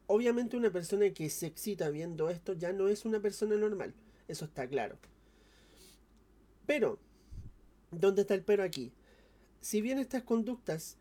[0.08, 3.94] Obviamente una persona que se excita viendo esto ya no es una persona normal.
[4.28, 4.98] Eso está claro.
[6.66, 6.98] Pero,
[7.92, 8.92] ¿dónde está el pero aquí?
[9.62, 10.98] Si bien estas conductas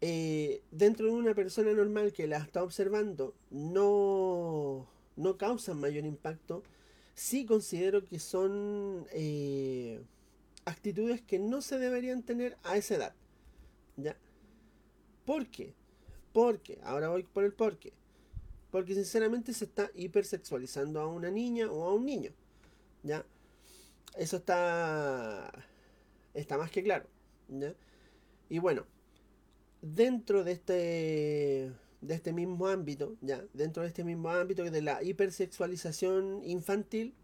[0.00, 6.64] eh, dentro de una persona normal que las está observando no, no causan mayor impacto,
[7.14, 10.00] sí considero que son eh,
[10.64, 13.14] actitudes que no se deberían tener a esa edad.
[13.96, 14.16] ¿Ya?
[15.24, 15.74] ¿Por qué?
[16.32, 17.92] Porque, ahora voy por el por qué.
[18.70, 22.32] Porque sinceramente se está hipersexualizando a una niña o a un niño.
[23.02, 23.24] ¿Ya?
[24.16, 25.52] Eso está,
[26.34, 27.06] está más que claro.
[28.48, 28.86] Y bueno,
[29.82, 35.02] dentro de este, de este mismo ámbito, ya, dentro de este mismo ámbito de la
[35.02, 37.14] hipersexualización infantil,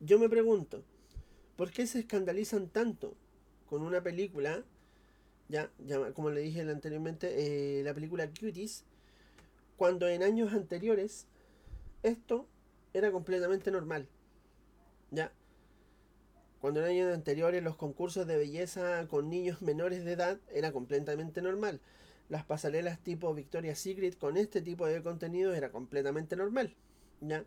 [0.00, 0.82] yo me pregunto,
[1.56, 3.14] ¿por qué se escandalizan tanto
[3.66, 4.64] con una película,
[5.48, 7.28] ya, ya como le dije anteriormente,
[7.80, 8.84] eh, la película Cuties,
[9.76, 11.26] cuando en años anteriores
[12.02, 12.46] esto
[12.92, 14.08] era completamente normal?
[15.10, 15.32] ¿Ya?
[16.62, 21.42] Cuando en años anteriores los concursos de belleza con niños menores de edad era completamente
[21.42, 21.80] normal.
[22.28, 26.72] Las pasarelas tipo Victoria's Secret con este tipo de contenido era completamente normal.
[27.20, 27.44] ¿ya?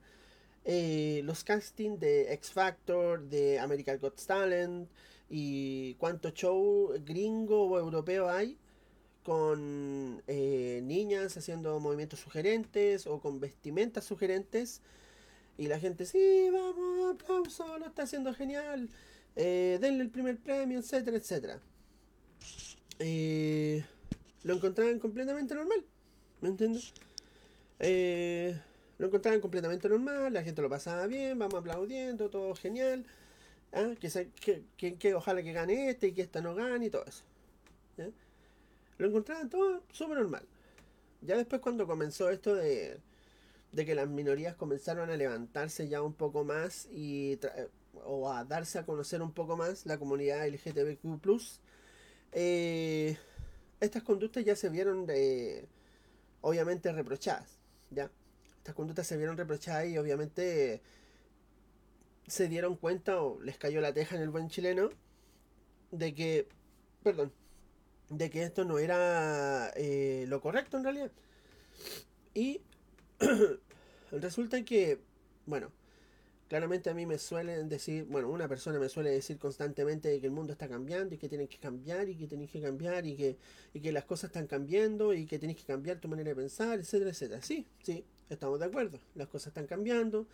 [0.65, 4.89] Eh, los castings de X Factor, de American Got Talent
[5.29, 8.57] y cuánto show gringo o europeo hay
[9.23, 14.81] con eh, niñas haciendo movimientos sugerentes o con vestimentas sugerentes.
[15.57, 18.89] Y la gente, sí, vamos, aplauso, lo está haciendo genial.
[19.35, 21.59] Eh, denle el primer premio, etcétera, etcétera.
[22.99, 23.83] Eh,
[24.43, 25.83] lo encontraban completamente normal.
[26.41, 26.93] ¿Me entiendes?
[28.97, 33.05] lo encontraban completamente normal, la gente lo pasaba bien, vamos aplaudiendo, todo genial.
[33.73, 33.93] ¿ah?
[33.99, 37.23] Que, que, que, ojalá que gane este y que esta no gane y todo eso.
[38.97, 40.45] Lo encontraban todo súper normal.
[41.21, 42.99] Ya después cuando comenzó esto de,
[43.71, 47.37] de que las minorías comenzaron a levantarse ya un poco más y
[48.03, 51.41] o a darse a conocer un poco más la comunidad LGTBQ+,
[52.31, 53.17] eh,
[53.79, 55.67] estas conductas ya se vieron de,
[56.41, 57.57] obviamente reprochadas,
[57.91, 58.11] ¿ya?
[58.57, 60.81] Estas conductas se vieron reprochadas y obviamente
[62.27, 64.89] se dieron cuenta o les cayó la teja en el buen chileno
[65.91, 66.47] de que,
[67.03, 67.31] perdón,
[68.09, 71.11] de que esto no era eh, lo correcto en realidad.
[72.33, 72.61] Y
[74.11, 74.99] resulta que,
[75.45, 75.71] bueno,
[76.47, 80.31] claramente a mí me suelen decir, bueno, una persona me suele decir constantemente que el
[80.31, 83.37] mundo está cambiando y que tienen que cambiar y que tenéis que cambiar y que,
[83.73, 86.79] y que las cosas están cambiando y que tenéis que cambiar tu manera de pensar,
[86.79, 87.41] etcétera, etcétera.
[87.41, 88.99] Sí, sí, estamos de acuerdo.
[89.15, 90.27] Las cosas están cambiando.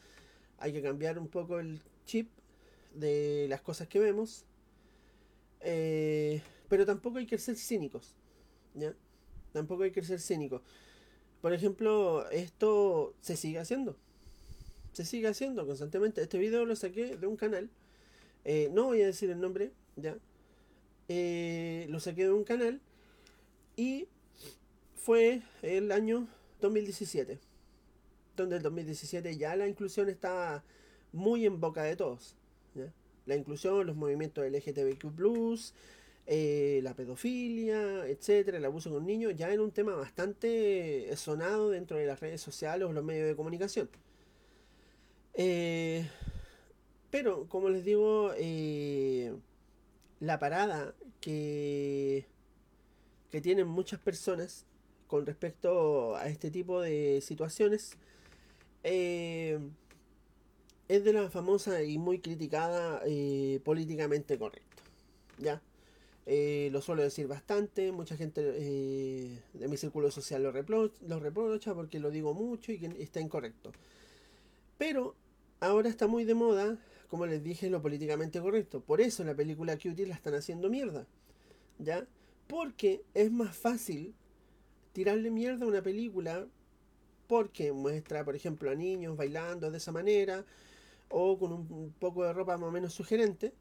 [0.58, 2.30] Hay que cambiar un poco el chip
[2.94, 4.46] de las cosas que vemos.
[5.62, 8.16] Eh, pero tampoco hay que ser cínicos.
[8.74, 8.94] ¿Ya?
[9.54, 10.62] Tampoco hay que ser cínicos.
[11.42, 13.98] Por ejemplo, esto se sigue haciendo.
[14.94, 16.22] Se sigue haciendo constantemente.
[16.22, 17.70] Este video lo saqué de un canal.
[18.44, 20.18] Eh, no voy a decir el nombre, ¿ya?
[21.08, 22.82] Eh, lo saqué de un canal.
[23.78, 24.08] Y
[24.96, 26.28] fue el año
[26.60, 27.40] 2017.
[28.36, 30.64] Donde el 2017 ya la inclusión está
[31.14, 32.36] muy en boca de todos.
[33.26, 35.74] La inclusión, los movimientos LGTBQ,
[36.26, 41.98] eh, la pedofilia, etcétera, el abuso con niños, ya era un tema bastante sonado dentro
[41.98, 43.90] de las redes sociales o los medios de comunicación.
[45.34, 46.08] Eh,
[47.10, 49.34] pero, como les digo, eh,
[50.20, 52.26] la parada que,
[53.30, 54.66] que tienen muchas personas
[55.08, 57.98] con respecto a este tipo de situaciones
[58.84, 59.60] es
[60.88, 63.02] de la famosa y muy criticada
[63.64, 64.84] políticamente correcta.
[65.38, 65.62] ¿Ya?
[66.28, 71.74] Eh, lo suelo decir bastante, mucha gente eh, de mi círculo social lo, lo reprocha
[71.74, 73.72] porque lo digo mucho y que está incorrecto.
[74.78, 75.16] Pero
[75.62, 78.82] ahora está muy de moda, como les dije, lo políticamente correcto.
[78.82, 81.08] Por eso la película Cutie la están haciendo mierda.
[81.80, 82.06] ¿Ya?
[82.48, 84.14] Porque es más fácil
[84.92, 86.46] tirarle mierda a una película
[87.28, 90.46] porque muestra, por ejemplo, a niños bailando de esa manera
[91.08, 93.54] o con un poco de ropa más o menos sugerente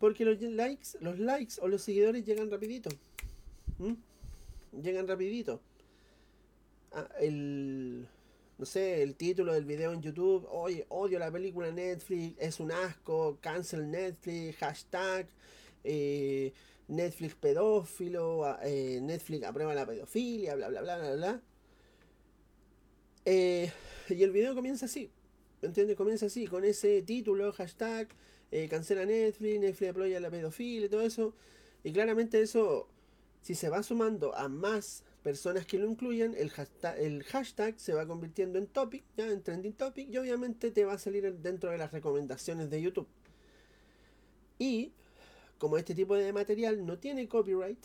[0.00, 2.88] porque los likes, los likes o los seguidores llegan rapidito.
[4.72, 5.60] Llegan rapidito.
[6.92, 7.99] Ah, el
[8.60, 12.70] no sé, el título del video en YouTube, oye, odio la película Netflix, es un
[12.70, 15.26] asco, cancel Netflix, hashtag,
[15.82, 16.52] eh,
[16.88, 21.42] Netflix pedófilo, eh, Netflix aprueba la pedofilia, bla, bla, bla, bla, bla.
[23.24, 23.72] Eh,
[24.10, 25.10] y el video comienza así,
[25.62, 25.96] ¿me entiendes?
[25.96, 28.08] Comienza así, con ese título, hashtag,
[28.68, 31.34] cancela Netflix, Netflix apoya la pedofilia y todo eso.
[31.82, 32.90] Y claramente eso,
[33.40, 37.94] si se va sumando a más personas que lo incluyan, el hashtag, el hashtag se
[37.94, 41.70] va convirtiendo en topic, ya en trending topic, y obviamente te va a salir dentro
[41.70, 43.08] de las recomendaciones de YouTube.
[44.58, 44.92] Y
[45.58, 47.78] como este tipo de material no tiene copyright,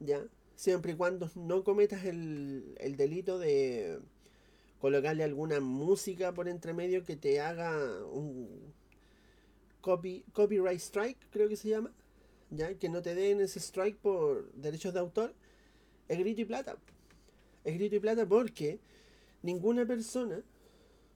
[0.00, 0.24] ya,
[0.54, 3.98] siempre y cuando no cometas el, el delito de
[4.80, 8.74] colocarle alguna música por entre medio que te haga un,
[10.32, 11.92] copyright strike, creo que se llama,
[12.50, 15.34] ya que no te den ese strike por derechos de autor,
[16.08, 16.76] es grito y plata.
[17.64, 18.78] Es grito y plata porque
[19.42, 20.42] ninguna persona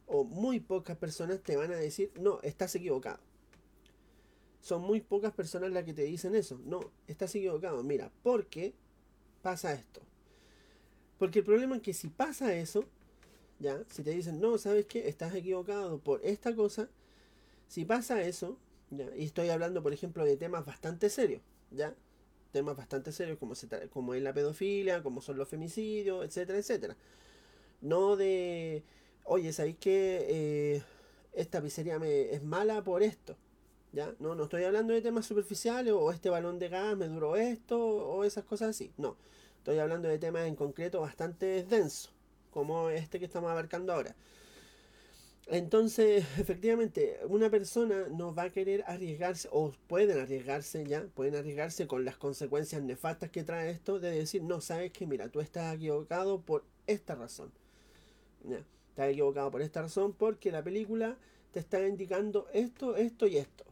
[0.06, 3.20] o muy pocas personas te van a decir, no, estás equivocado.
[4.60, 6.60] Son muy pocas personas las que te dicen eso.
[6.64, 7.82] No, estás equivocado.
[7.82, 8.74] Mira, ¿por qué
[9.42, 10.00] pasa esto?
[11.18, 12.84] Porque el problema es que si pasa eso,
[13.58, 15.08] ya, si te dicen, no, ¿sabes qué?
[15.08, 16.88] Estás equivocado por esta cosa,
[17.68, 18.58] si pasa eso,
[19.16, 21.94] y estoy hablando, por ejemplo, de temas bastante serios, ¿ya?
[22.52, 26.96] Temas bastante serios como, se como es la pedofilia, como son los femicidios, etcétera, etcétera.
[27.80, 28.82] No de,
[29.24, 30.82] oye, ¿sabéis que eh,
[31.32, 33.36] esta pizzería me, es mala por esto?
[33.92, 34.14] ¿Ya?
[34.18, 37.78] No, no estoy hablando de temas superficiales o este balón de gas me duró esto
[37.78, 38.92] o esas cosas así.
[38.96, 39.16] No.
[39.58, 42.10] Estoy hablando de temas en concreto bastante densos,
[42.50, 44.14] como este que estamos abarcando ahora.
[45.50, 51.88] Entonces, efectivamente, una persona no va a querer arriesgarse, o pueden arriesgarse ya, pueden arriesgarse
[51.88, 55.74] con las consecuencias nefastas que trae esto, de decir, no, sabes que, mira, tú estás
[55.74, 57.50] equivocado por esta razón.
[58.44, 61.16] Ya, estás equivocado por esta razón porque la película
[61.52, 63.64] te está indicando esto, esto y esto.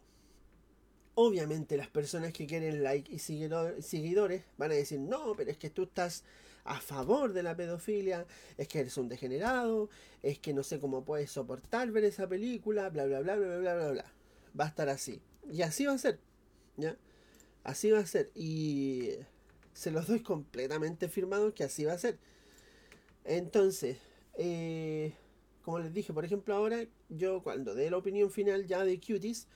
[1.14, 5.70] Obviamente las personas que quieren like y seguidores van a decir, no, pero es que
[5.70, 6.24] tú estás
[6.68, 8.26] a favor de la pedofilia,
[8.58, 9.88] es que eres un degenerado,
[10.22, 13.74] es que no sé cómo puedes soportar ver esa película, bla, bla, bla, bla, bla,
[13.74, 14.04] bla, bla.
[14.58, 15.22] Va a estar así.
[15.50, 16.20] Y así va a ser,
[16.76, 16.96] ¿ya?
[17.64, 18.30] Así va a ser.
[18.34, 19.12] Y
[19.72, 22.18] se los doy completamente firmado que así va a ser.
[23.24, 23.96] Entonces,
[24.34, 25.14] eh,
[25.62, 29.48] como les dije, por ejemplo, ahora yo cuando dé la opinión final ya de Cuties,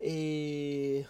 [0.00, 1.06] eh,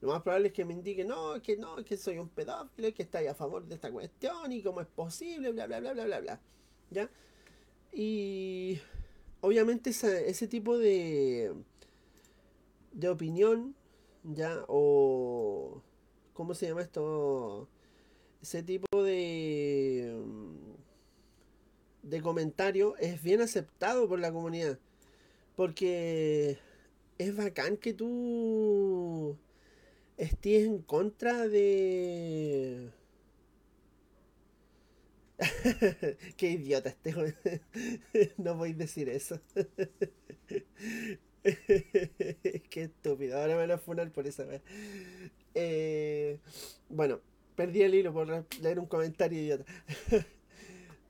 [0.00, 3.02] lo más probable es que me indique, no, que no, que soy un pedófilo, que
[3.02, 6.20] estáis a favor de esta cuestión y cómo es posible, bla, bla, bla, bla, bla,
[6.20, 6.40] bla.
[6.90, 7.10] ¿Ya?
[7.92, 8.80] Y
[9.42, 11.52] obviamente ese tipo de,
[12.92, 13.74] de opinión,
[14.24, 14.64] ¿ya?
[14.68, 15.82] O,
[16.32, 17.68] ¿cómo se llama esto?
[18.42, 20.18] Ese tipo de,
[22.02, 24.78] de comentario es bien aceptado por la comunidad.
[25.56, 26.58] Porque
[27.18, 29.36] es bacán que tú
[30.20, 32.90] estés en contra de...
[36.36, 37.14] Qué idiota este
[38.36, 39.40] No voy a decir eso.
[41.42, 43.38] Qué estúpido.
[43.38, 44.60] Ahora me van a funar por esa vez.
[45.54, 46.38] Eh,
[46.90, 47.20] bueno,
[47.56, 48.28] perdí el hilo por
[48.60, 49.64] leer un comentario idiota.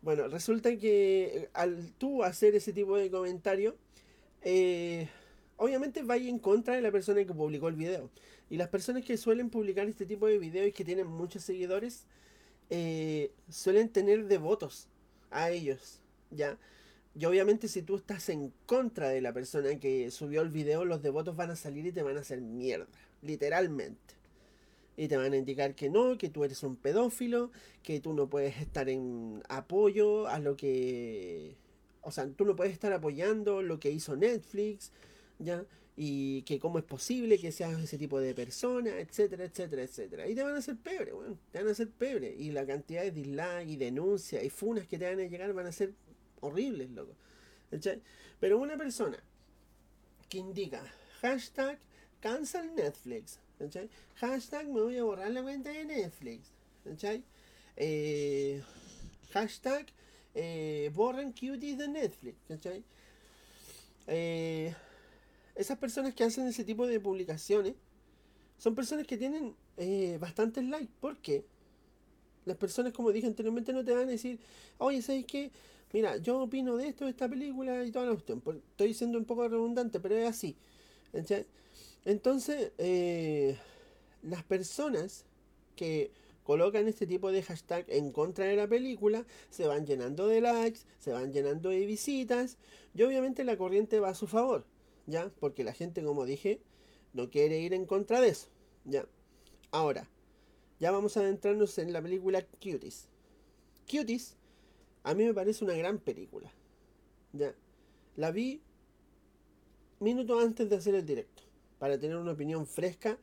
[0.02, 3.76] bueno, resulta que al tú hacer ese tipo de comentario,
[4.42, 5.08] eh,
[5.56, 8.08] obviamente vaya en contra de la persona que publicó el video.
[8.50, 12.04] Y las personas que suelen publicar este tipo de videos y que tienen muchos seguidores,
[12.68, 14.88] eh, suelen tener devotos
[15.30, 16.58] a ellos, ¿ya?
[17.14, 21.02] Y obviamente si tú estás en contra de la persona que subió el video, los
[21.02, 22.86] devotos van a salir y te van a hacer mierda,
[23.22, 24.14] literalmente.
[24.96, 27.50] Y te van a indicar que no, que tú eres un pedófilo,
[27.82, 31.56] que tú no puedes estar en apoyo a lo que...
[32.02, 34.92] O sea, tú no puedes estar apoyando lo que hizo Netflix,
[35.38, 35.64] ¿ya?
[36.02, 40.26] Y que cómo es posible que seas ese tipo de persona, etcétera, etcétera, etcétera.
[40.26, 42.34] Y te van a hacer pebre, bueno, te van a hacer pebre.
[42.34, 45.66] Y la cantidad de dislikes y denuncias y funas que te van a llegar van
[45.66, 45.92] a ser
[46.40, 47.14] horribles, loco.
[48.40, 49.22] Pero una persona
[50.30, 50.82] que indica
[51.20, 51.78] hashtag
[52.20, 53.38] cancel Netflix,
[54.14, 56.50] hashtag me voy a borrar la cuenta de Netflix,
[57.76, 58.62] eh,
[59.32, 59.86] hashtag
[60.34, 62.38] eh, borren cuties de Netflix,
[64.06, 64.74] eh,
[65.54, 67.74] esas personas que hacen ese tipo de publicaciones
[68.58, 70.92] son personas que tienen eh, bastantes likes.
[71.00, 71.44] ¿Por qué?
[72.44, 74.38] Las personas, como dije anteriormente, no te van a decir,
[74.78, 75.50] oye, ¿sabes qué?
[75.92, 78.42] Mira, yo opino de esto, de esta película y toda la cuestión.
[78.70, 80.56] Estoy siendo un poco redundante, pero es así.
[82.04, 83.56] Entonces, eh,
[84.22, 85.24] las personas
[85.74, 86.12] que
[86.44, 90.80] colocan este tipo de hashtag en contra de la película, se van llenando de likes,
[90.98, 92.56] se van llenando de visitas,
[92.94, 94.64] y obviamente la corriente va a su favor.
[95.06, 95.30] ¿Ya?
[95.40, 96.60] Porque la gente, como dije,
[97.12, 98.48] no quiere ir en contra de eso,
[98.84, 99.06] ¿ya?
[99.70, 100.08] Ahora,
[100.78, 103.08] ya vamos a adentrarnos en la película Cuties.
[103.90, 104.36] Cuties,
[105.02, 106.50] a mí me parece una gran película,
[107.32, 107.54] ¿ya?
[108.16, 108.62] La vi
[110.00, 111.42] minutos antes de hacer el directo,
[111.78, 113.18] para tener una opinión fresca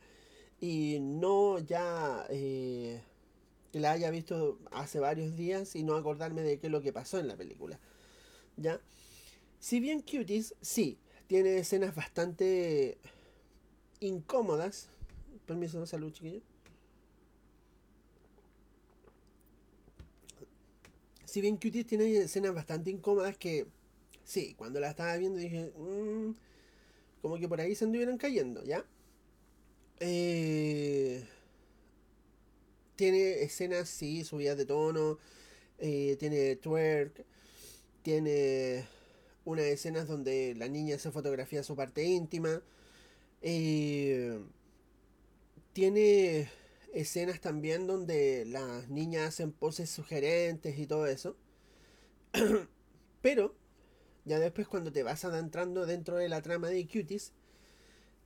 [0.60, 3.02] y no ya eh,
[3.72, 6.92] que la haya visto hace varios días y no acordarme de qué es lo que
[6.92, 7.78] pasó en la película,
[8.56, 8.80] ¿ya?
[9.58, 10.98] Si bien Cuties, sí,
[11.28, 12.98] tiene escenas bastante
[14.00, 14.88] incómodas.
[15.46, 16.40] Permiso, salud, chiquillo.
[21.24, 23.66] Si bien Cuties tiene escenas bastante incómodas que,
[24.24, 26.34] sí, cuando la estaba viendo dije, mm",
[27.20, 28.84] como que por ahí se anduvieron cayendo, ¿ya?
[30.00, 31.22] Eh,
[32.96, 35.18] tiene escenas, sí, subidas de tono,
[35.78, 37.24] eh, tiene twerk,
[38.02, 38.86] tiene
[39.48, 42.62] unas escenas donde la niña se fotografía su parte íntima.
[43.40, 44.38] Eh,
[45.72, 46.50] tiene
[46.92, 51.34] escenas también donde las niñas hacen poses sugerentes y todo eso.
[53.22, 53.54] Pero,
[54.26, 57.32] ya después cuando te vas adentrando dentro de la trama de Cuties,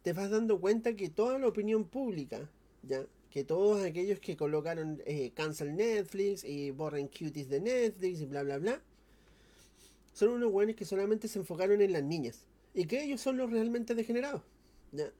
[0.03, 2.51] te vas dando cuenta que toda la opinión pública,
[2.83, 8.27] ya, que todos aquellos que colocaron eh, cancel Netflix y borren Cuties de Netflix y
[8.27, 8.83] bla bla bla,
[10.13, 12.47] son unos buenos que solamente se enfocaron en las niñas.
[12.75, 14.43] Y que ellos son los realmente degenerados.
[14.93, 15.11] ¿ya?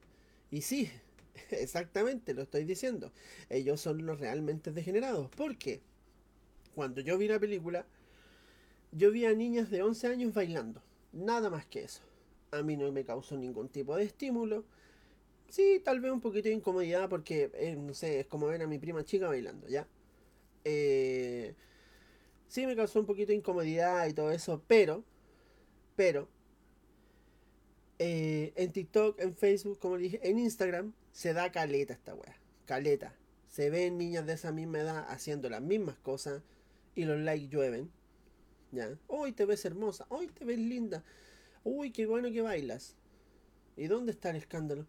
[0.51, 0.89] Y sí,
[1.51, 3.11] exactamente, lo estoy diciendo.
[3.49, 5.29] Ellos son los realmente degenerados.
[5.35, 5.81] Porque
[6.75, 7.85] cuando yo vi la película,
[8.91, 10.81] yo vi a niñas de 11 años bailando.
[11.11, 12.01] Nada más que eso.
[12.51, 14.65] A mí no me causó ningún tipo de estímulo.
[15.49, 18.67] Sí, tal vez un poquito de incomodidad porque, eh, no sé, es como ver a
[18.67, 19.87] mi prima chica bailando, ¿ya?
[20.65, 21.53] Eh,
[22.53, 25.03] sí me causó un poquito de incomodidad y todo eso, pero,
[25.95, 26.27] pero,
[27.97, 32.37] eh, en TikTok, en Facebook, como dije, en Instagram, se da caleta esta wea.
[32.67, 33.15] Caleta.
[33.47, 36.43] Se ven niñas de esa misma edad haciendo las mismas cosas
[36.93, 37.89] y los likes llueven.
[38.71, 38.99] ¿Ya?
[39.07, 41.03] Hoy te ves hermosa, hoy te ves linda.
[41.63, 42.95] Uy, qué bueno que bailas.
[43.77, 44.85] ¿Y dónde está el escándalo?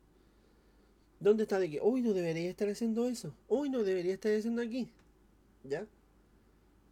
[1.19, 3.35] ¿Dónde está de que hoy no debería estar haciendo eso?
[3.49, 4.91] Hoy no debería estar haciendo aquí.
[5.63, 5.87] ¿Ya?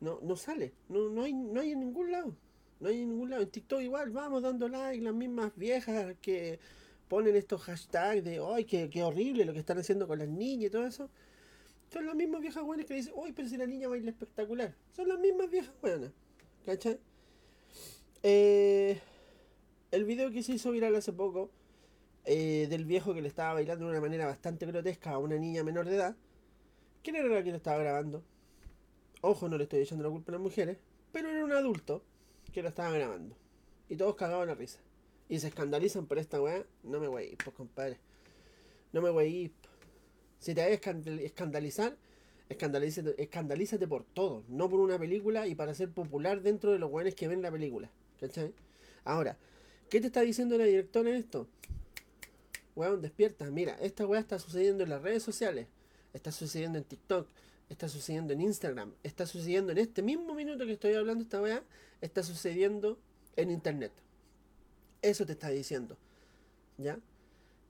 [0.03, 0.73] No, no sale.
[0.89, 2.35] No, no, hay, no hay en ningún lado.
[2.81, 3.43] No hay en ningún lado.
[3.43, 6.59] En TikTok igual vamos dando like, las mismas viejas que
[7.07, 10.67] ponen estos hashtags de ¡ay, qué, qué horrible lo que están haciendo con las niñas
[10.67, 11.09] y todo eso!
[11.93, 14.75] Son las mismas viejas buenas que dicen ¡ay, pero si la niña baila espectacular!
[14.91, 16.11] Son las mismas viejas buenas.
[16.67, 16.99] ¿Cachai?
[18.25, 18.99] Eh,
[19.93, 21.49] el video que se hizo viral hace poco
[22.25, 25.63] eh, del viejo que le estaba bailando de una manera bastante grotesca a una niña
[25.63, 26.17] menor de edad.
[27.05, 28.25] ¿Quién era la que lo estaba grabando?
[29.23, 30.77] Ojo, no le estoy echando la culpa a las mujeres,
[31.13, 32.03] pero era un adulto
[32.53, 33.37] que lo estaba grabando.
[33.89, 34.81] Y todos cagaban la risa.
[35.29, 36.65] Y se escandalizan por esta weá.
[36.83, 37.99] No me voy a ir, pues compadre.
[38.93, 39.53] No me voy a ir.
[40.39, 41.97] Si te vas a escandalizar,
[42.49, 44.43] escandalízate, escandalízate por todo.
[44.49, 47.51] No por una película y para ser popular dentro de los weones que ven la
[47.51, 47.91] película.
[48.21, 48.53] ¿Cachai?
[49.05, 49.39] Ahora,
[49.89, 51.47] ¿qué te está diciendo la directora en esto?
[52.75, 53.51] weón, despierta.
[53.51, 55.69] Mira, esta weá está sucediendo en las redes sociales.
[56.13, 57.29] Está sucediendo en TikTok.
[57.73, 58.93] Está sucediendo en Instagram.
[59.03, 61.63] Está sucediendo en este mismo minuto que estoy hablando esta weá.
[62.03, 62.99] Está sucediendo
[63.35, 63.93] en Internet.
[65.01, 65.97] Eso te está diciendo.
[66.77, 66.99] ¿Ya?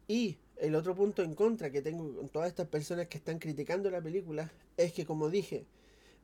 [0.08, 3.92] Y el otro punto en contra que tengo con todas estas personas que están criticando
[3.92, 5.66] la película es que, como dije,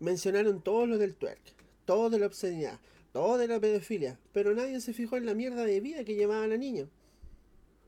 [0.01, 1.41] mencionaron todo lo del twerk,
[1.85, 2.81] todo de la obscenidad,
[3.13, 6.49] todo de la pedofilia, pero nadie se fijó en la mierda de vida que llevaba
[6.49, 6.89] la niña.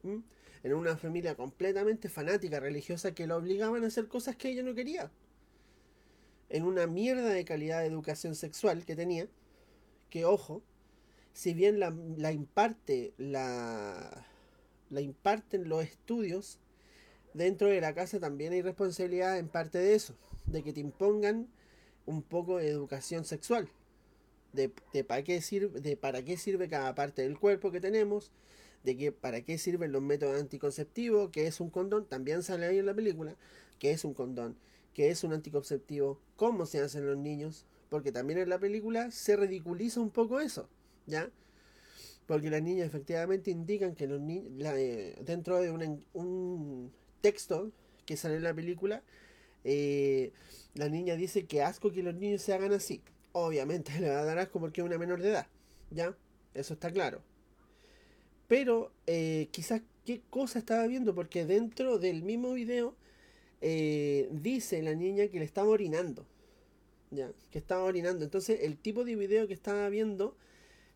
[0.05, 4.77] En una familia completamente fanática religiosa que la obligaban a hacer cosas que ella no
[4.77, 5.11] quería.
[6.51, 9.29] En una mierda de calidad de educación sexual que tenía,
[10.11, 10.63] que ojo,
[11.33, 14.27] si bien la, la imparte, la,
[14.91, 16.59] la imparten los estudios,
[17.35, 20.15] dentro de la casa también hay responsabilidad en parte de eso,
[20.47, 21.49] de que te impongan
[22.07, 23.69] un poco de educación sexual,
[24.53, 28.33] de, de, para, qué sirve, de para qué sirve cada parte del cuerpo que tenemos,
[28.83, 32.79] de que para qué sirven los métodos anticonceptivos, que es un condón, también sale ahí
[32.79, 33.37] en la película,
[33.79, 34.57] que es un condón,
[34.95, 39.37] que es un anticonceptivo, cómo se hacen los niños, porque también en la película se
[39.37, 40.69] ridiculiza un poco eso,
[41.07, 41.31] ¿ya?
[42.27, 45.71] Porque las niñas efectivamente indican que los niños, eh, dentro de
[46.13, 47.73] un texto
[48.07, 49.03] que sale en la película,
[49.65, 50.33] eh,
[50.75, 53.03] la niña dice que asco que los niños se hagan así.
[53.33, 55.47] Obviamente le va a dar asco porque es una menor de edad,
[55.91, 56.17] ¿ya?
[56.55, 57.23] Eso está claro.
[58.49, 62.97] Pero eh, quizás qué cosa estaba viendo, porque dentro del mismo video
[63.61, 66.27] eh, dice la niña que le estaba orinando.
[67.11, 68.25] Ya, que estaba orinando.
[68.25, 70.37] Entonces el tipo de video que estaba viendo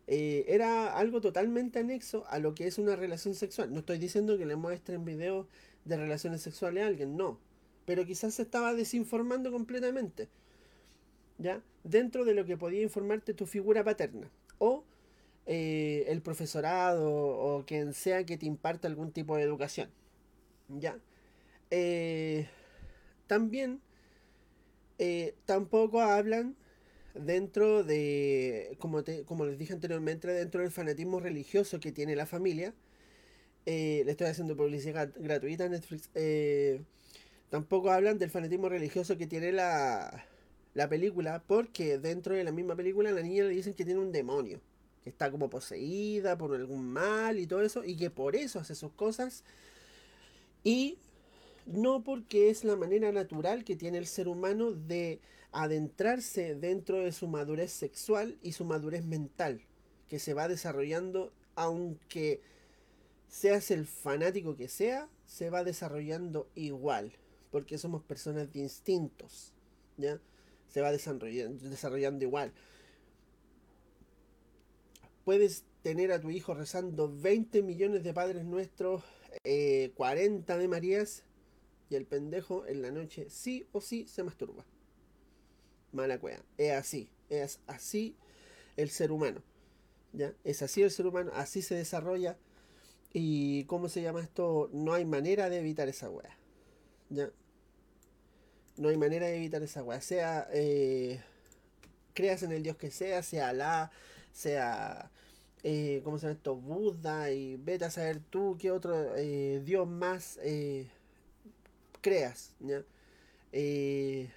[0.07, 3.73] eh, era algo totalmente anexo a lo que es una relación sexual.
[3.73, 5.47] No estoy diciendo que le muestren videos
[5.83, 7.39] de relaciones sexuales a alguien, no.
[7.85, 10.29] Pero quizás se estaba desinformando completamente.
[11.37, 11.61] ¿Ya?
[11.83, 14.29] Dentro de lo que podía informarte tu figura paterna.
[14.57, 14.83] O
[15.45, 19.89] eh, el profesorado o quien sea que te imparte algún tipo de educación.
[20.69, 20.97] ¿Ya?
[21.71, 22.47] Eh,
[23.27, 23.81] también
[24.99, 26.55] eh, tampoco hablan
[27.13, 32.73] dentro de, como, como les dije anteriormente, dentro del fanatismo religioso que tiene la familia.
[33.65, 36.09] le estoy haciendo publicidad gratuita a Netflix.
[37.49, 40.25] tampoco hablan del fanatismo religioso que tiene la,
[40.75, 44.11] la película, porque dentro de la misma película la niña le dicen que tiene un
[44.11, 44.61] demonio
[45.03, 48.75] que está como poseída por algún mal y todo eso, y que por eso hace
[48.75, 49.43] sus cosas,
[50.63, 50.97] y
[51.65, 55.19] no porque es la manera natural que tiene el ser humano de
[55.51, 59.61] adentrarse dentro de su madurez sexual y su madurez mental,
[60.07, 62.41] que se va desarrollando aunque
[63.27, 67.13] seas el fanático que sea, se va desarrollando igual,
[67.51, 69.53] porque somos personas de instintos,
[69.97, 70.19] ¿ya?
[70.67, 72.53] Se va desarrollando, desarrollando igual
[75.25, 79.03] puedes tener a tu hijo rezando 20 millones de padres nuestros,
[79.95, 81.23] 40 eh, de Marías,
[81.89, 84.65] y el pendejo en la noche sí o sí se masturba.
[85.91, 86.43] Mala cueva.
[86.57, 87.09] Es así.
[87.29, 88.15] Es así
[88.75, 89.41] el ser humano.
[90.13, 90.33] ¿Ya?
[90.43, 91.31] Es así el ser humano.
[91.33, 92.37] Así se desarrolla.
[93.13, 96.37] Y cómo se llama esto, no hay manera de evitar esa weá.
[97.09, 97.31] ¿Ya?
[98.75, 100.01] No hay manera de evitar esa weá.
[100.01, 101.21] Sea, eh,
[102.13, 103.91] creas en el Dios que sea, sea Alá,
[104.33, 105.11] sea,
[105.63, 106.55] eh, ¿cómo se llama esto?
[106.57, 110.37] Buda, y vete a saber tú qué otro eh, Dios más
[112.05, 112.83] creas, ¿ya?
[113.51, 114.29] Eh,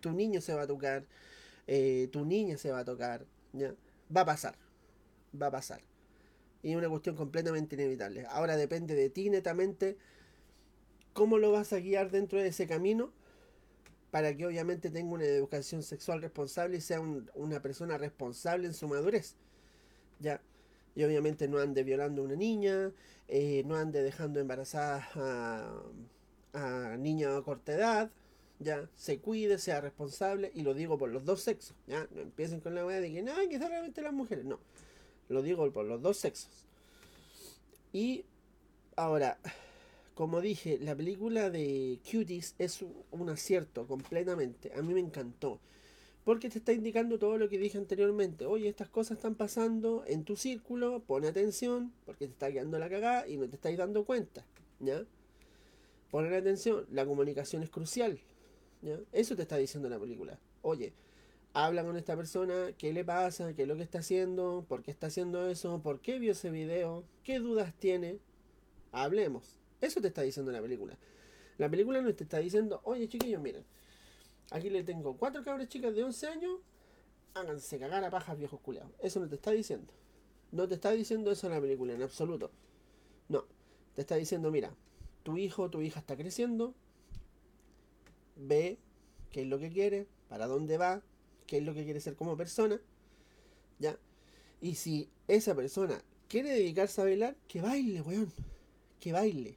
[0.00, 1.06] tu niño se va a tocar,
[1.66, 3.74] eh, tu niña se va a tocar, ¿ya?
[4.14, 4.56] Va a pasar,
[5.40, 5.80] va a pasar.
[6.62, 8.26] Y es una cuestión completamente inevitable.
[8.28, 9.96] Ahora depende de ti netamente
[11.14, 13.12] cómo lo vas a guiar dentro de ese camino
[14.10, 18.74] para que obviamente tenga una educación sexual responsable y sea un- una persona responsable en
[18.74, 19.36] su madurez.
[20.20, 20.40] ¿Ya?
[20.96, 22.92] Y obviamente no ande violando a una niña,
[23.28, 25.82] eh, no ande dejando embarazadas a,
[26.54, 28.10] a niñas a corta edad,
[28.60, 32.60] ya, se cuide, sea responsable, y lo digo por los dos sexos, ya, no empiecen
[32.60, 34.58] con la weá de que no, que solamente las mujeres, no,
[35.28, 36.64] lo digo por los dos sexos.
[37.92, 38.24] Y
[38.96, 39.38] ahora,
[40.14, 45.60] como dije, la película de Cuties es un, acierto completamente, a mí me encantó.
[46.24, 48.46] Porque te está indicando todo lo que dije anteriormente.
[48.46, 52.88] Oye, estas cosas están pasando en tu círculo, pon atención, porque te está quedando la
[52.88, 54.46] cagada y no te estáis dando cuenta.
[54.80, 55.04] ¿Ya?
[56.14, 58.20] Poner atención, la comunicación es crucial.
[59.10, 60.38] Eso te está diciendo la película.
[60.62, 60.92] Oye,
[61.54, 64.92] habla con esta persona, qué le pasa, qué es lo que está haciendo, por qué
[64.92, 68.20] está haciendo eso, por qué vio ese video, qué dudas tiene.
[68.92, 69.58] Hablemos.
[69.80, 70.96] Eso te está diciendo la película.
[71.58, 73.64] La película no te está diciendo, oye chiquillos, miren,
[74.52, 76.60] aquí le tengo cuatro cabras chicas de 11 años,
[77.34, 78.92] háganse cagar a pajas viejos culeados.
[79.00, 79.92] Eso no te está diciendo.
[80.52, 82.52] No te está diciendo eso la película, en absoluto.
[83.28, 83.46] No,
[83.96, 84.72] te está diciendo, mira,
[85.24, 86.74] tu hijo o tu hija está creciendo,
[88.36, 88.78] ve
[89.32, 91.02] qué es lo que quiere, para dónde va,
[91.46, 92.80] qué es lo que quiere ser como persona,
[93.80, 93.98] ¿ya?
[94.60, 98.32] Y si esa persona quiere dedicarse a bailar, que baile, weón,
[99.00, 99.56] que baile.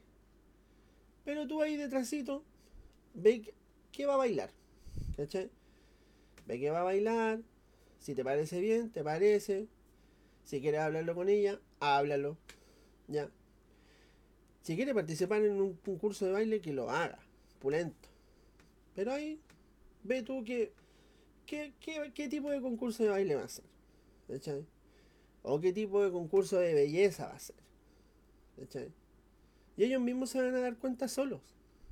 [1.24, 2.42] Pero tú ahí detrásito,
[3.14, 3.54] ve
[3.92, 4.50] que va a bailar,
[5.16, 5.50] ¿cachai?
[6.46, 7.42] Ve que va a bailar,
[7.98, 9.68] si te parece bien, te parece,
[10.44, 12.38] si quieres hablarlo con ella, háblalo,
[13.06, 13.30] ¿ya?
[14.68, 17.18] Si quiere participar en un concurso de baile, que lo haga,
[17.58, 18.10] pulento.
[18.94, 19.40] Pero ahí,
[20.02, 20.74] ve tú que,
[21.46, 23.64] qué, qué, qué tipo de concurso de baile va a ser.
[24.28, 24.66] ¿Cachai?
[25.40, 27.56] O qué tipo de concurso de belleza va a ser.
[28.58, 28.92] ¿Cachai?
[29.78, 31.40] Y ellos mismos se van a dar cuenta solos.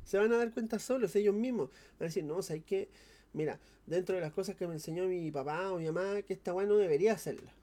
[0.05, 1.70] Se van a dar cuenta solos, ellos mismos.
[1.99, 2.91] Van a decir, no, ¿sabes qué?
[3.33, 6.53] Mira, dentro de las cosas que me enseñó mi papá o mi mamá, que esta
[6.53, 7.55] weá no debería hacerla.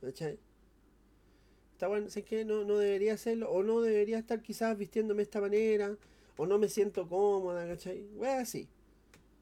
[0.00, 0.38] ¿Cachai?
[1.80, 2.44] Esta weá, ¿sabes qué?
[2.44, 3.50] No, no debería hacerlo.
[3.50, 5.96] O no debería estar quizás vistiéndome de esta manera.
[6.36, 8.06] O no me siento cómoda, ¿cachai?
[8.16, 8.68] Weá así.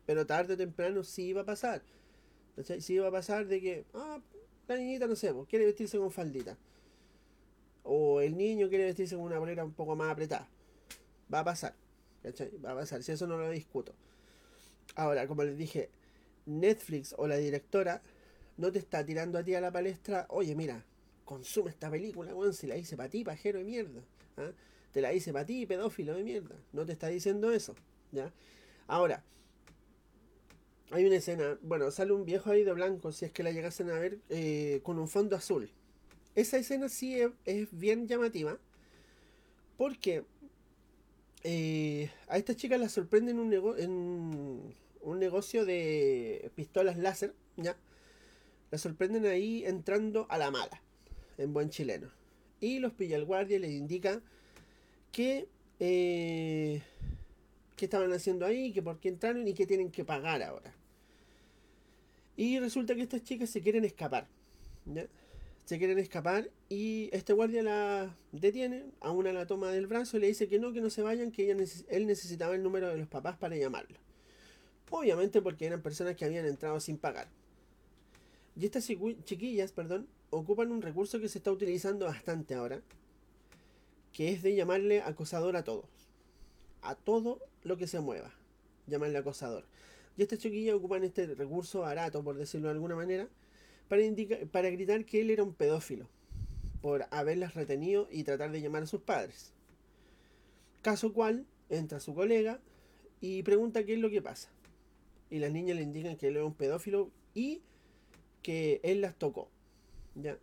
[0.06, 1.82] Pero tarde o temprano sí va a pasar.
[2.54, 2.80] ¿Cachai?
[2.80, 4.20] Sí va a pasar de que, ah,
[4.68, 6.56] la niñita, no sé, pues, quiere vestirse con faldita.
[7.82, 10.48] O el niño quiere vestirse con una polera un poco más apretada.
[11.34, 11.74] Va a pasar.
[12.22, 12.56] ¿Cachai?
[12.64, 13.02] Va a pasar.
[13.02, 13.96] Si eso no lo discuto.
[14.94, 15.90] Ahora, como les dije,
[16.46, 18.00] Netflix o la directora
[18.56, 20.84] no te está tirando a ti a la palestra, oye, mira,
[21.28, 24.00] consume esta película, weón, si la hice para ti, pajero de mierda.
[24.38, 24.50] ¿ah?
[24.92, 26.56] Te la hice para ti, pedófilo de mierda.
[26.72, 27.74] No te está diciendo eso.
[28.12, 28.32] ¿ya?
[28.86, 29.22] Ahora,
[30.90, 33.90] hay una escena, bueno, sale un viejo ahí de blanco, si es que la llegasen
[33.90, 35.70] a ver, eh, con un fondo azul.
[36.34, 38.58] Esa escena sí es, bien llamativa,
[39.76, 40.24] porque
[41.44, 43.92] eh, a esta chica la sorprende en un, nego- en
[45.02, 47.76] un negocio de pistolas láser, ¿ya?
[48.70, 50.82] La sorprenden ahí entrando a la mala,
[51.38, 52.10] en buen chileno.
[52.60, 54.20] Y los pilla el guardia y les indica
[55.12, 55.48] que...
[55.80, 56.82] eh,
[57.80, 60.74] estaban haciendo ahí, que por qué entraron y qué tienen que pagar ahora.
[62.36, 64.26] Y resulta que estas chicas se quieren escapar.
[65.64, 70.20] Se quieren escapar y este guardia la detiene, a una la toma del brazo y
[70.20, 72.96] le dice que no, que no se vayan, que ella él necesitaba el número de
[72.96, 73.96] los papás para llamarlo.
[74.90, 77.28] Obviamente porque eran personas que habían entrado sin pagar.
[78.56, 82.80] Y estas chiqui- chiquillas, perdón, ocupan un recurso que se está utilizando bastante ahora,
[84.12, 85.86] que es de llamarle acosador a todos
[86.82, 88.32] a todo lo que se mueva.
[88.86, 89.64] Llamarle acosador.
[90.16, 93.28] Y estas chiquillas ocupan este recurso barato, por decirlo de alguna manera,
[93.88, 96.08] para, indica- para gritar que él era un pedófilo,
[96.80, 99.52] por haberlas retenido y tratar de llamar a sus padres.
[100.82, 102.60] Caso cual, entra su colega
[103.20, 104.48] y pregunta qué es lo que pasa.
[105.30, 107.60] Y las niñas le indican que él es un pedófilo y
[108.42, 109.48] que él las tocó.
[110.22, 110.36] ¿Ya?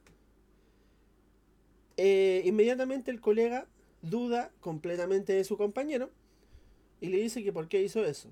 [1.98, 3.68] Eh, inmediatamente el colega
[4.02, 6.10] duda completamente de su compañero
[7.02, 8.30] y le dice que por qué hizo eso.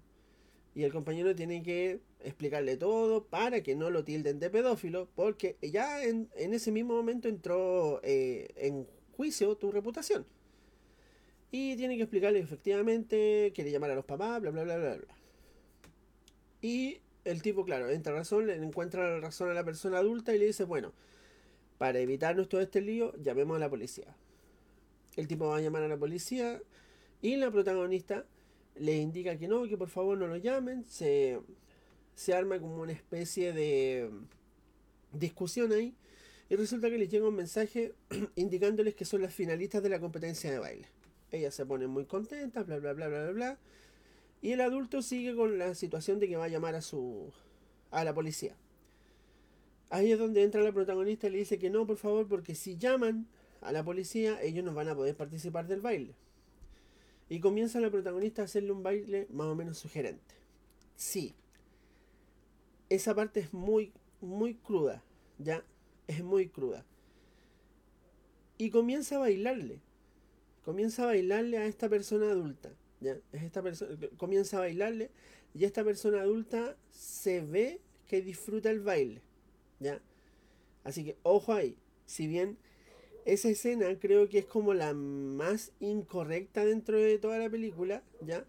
[0.75, 5.57] Y el compañero tiene que explicarle todo para que no lo tilden de pedófilo, porque
[5.61, 10.25] ya en, en ese mismo momento entró eh, en juicio tu reputación.
[11.51, 15.15] Y tiene que explicarle efectivamente, quiere llamar a los papás, bla, bla, bla, bla, bla.
[16.61, 20.39] Y el tipo, claro, entra razón, le encuentra la razón a la persona adulta y
[20.39, 20.93] le dice, bueno,
[21.83, 24.15] para evitarnos todo este lío, llamemos a la policía.
[25.17, 26.61] El tipo va a llamar a la policía
[27.21, 28.25] y la protagonista
[28.75, 30.85] le indica que no, que por favor no lo llamen.
[30.85, 31.41] Se,
[32.15, 34.09] se arma como una especie de
[35.11, 35.93] discusión ahí.
[36.49, 37.91] Y resulta que les llega un mensaje
[38.35, 40.87] indicándoles que son las finalistas de la competencia de baile.
[41.33, 43.59] Ellas se ponen muy contentas, bla, bla, bla, bla, bla, bla.
[44.41, 47.33] Y el adulto sigue con la situación de que va a llamar a su
[47.91, 48.55] a la policía.
[49.93, 52.77] Ahí es donde entra la protagonista y le dice que no, por favor, porque si
[52.77, 53.27] llaman
[53.61, 56.15] a la policía, ellos no van a poder participar del baile.
[57.29, 60.33] Y comienza la protagonista a hacerle un baile más o menos sugerente.
[60.95, 61.35] Sí.
[62.89, 65.03] Esa parte es muy, muy cruda.
[65.37, 65.63] Ya,
[66.07, 66.83] es muy cruda.
[68.57, 69.79] Y comienza a bailarle.
[70.65, 72.71] Comienza a bailarle a esta persona adulta.
[72.99, 73.19] ¿ya?
[73.31, 75.11] Es esta persona, comienza a bailarle
[75.53, 79.21] y esta persona adulta se ve que disfruta el baile.
[80.83, 81.77] Así que ojo ahí.
[82.05, 82.57] Si bien
[83.25, 88.45] esa escena creo que es como la más incorrecta dentro de toda la película, ¿ya?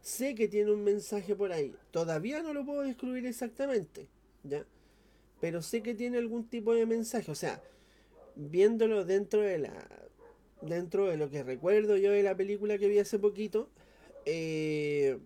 [0.00, 1.74] Sé que tiene un mensaje por ahí.
[1.90, 4.08] Todavía no lo puedo descubrir exactamente,
[4.42, 4.64] ¿ya?
[5.40, 7.30] Pero sé que tiene algún tipo de mensaje.
[7.30, 7.62] O sea,
[8.34, 9.88] viéndolo dentro de la.
[10.62, 13.68] Dentro de lo que recuerdo yo de la película que vi hace poquito.
[14.24, 15.18] Eh,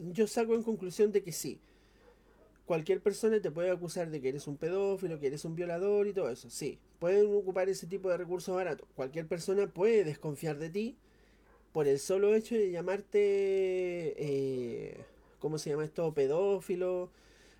[0.00, 1.60] yo saco en conclusión de que sí
[2.66, 6.12] cualquier persona te puede acusar de que eres un pedófilo, que eres un violador y
[6.12, 6.50] todo eso.
[6.50, 8.88] Sí, pueden ocupar ese tipo de recursos baratos.
[8.94, 10.96] Cualquier persona puede desconfiar de ti
[11.72, 13.18] por el solo hecho de llamarte,
[14.18, 14.96] eh,
[15.38, 16.12] ¿cómo se llama esto?
[16.14, 17.10] Pedófilo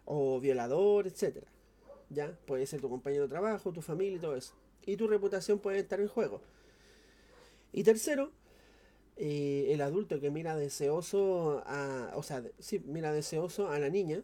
[0.05, 1.44] o violador, etc.
[2.11, 2.36] ¿Ya?
[2.46, 4.55] Puede ser tu compañero de trabajo, tu familia y todo eso.
[4.84, 6.40] Y tu reputación puede estar en juego.
[7.72, 8.30] Y tercero,
[9.16, 14.22] eh, el adulto que mira deseoso a, o sea, sí, mira deseoso a la niña,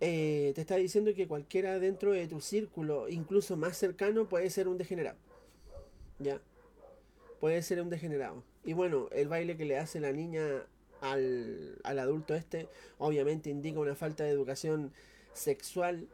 [0.00, 4.68] eh, te está diciendo que cualquiera dentro de tu círculo, incluso más cercano, puede ser
[4.68, 5.18] un degenerado.
[6.18, 6.40] ¿Ya?
[7.38, 8.42] Puede ser un degenerado.
[8.64, 10.66] Y bueno, el baile que le hace la niña
[11.00, 14.92] al, al adulto este, obviamente indica una falta de educación
[15.32, 16.08] sexual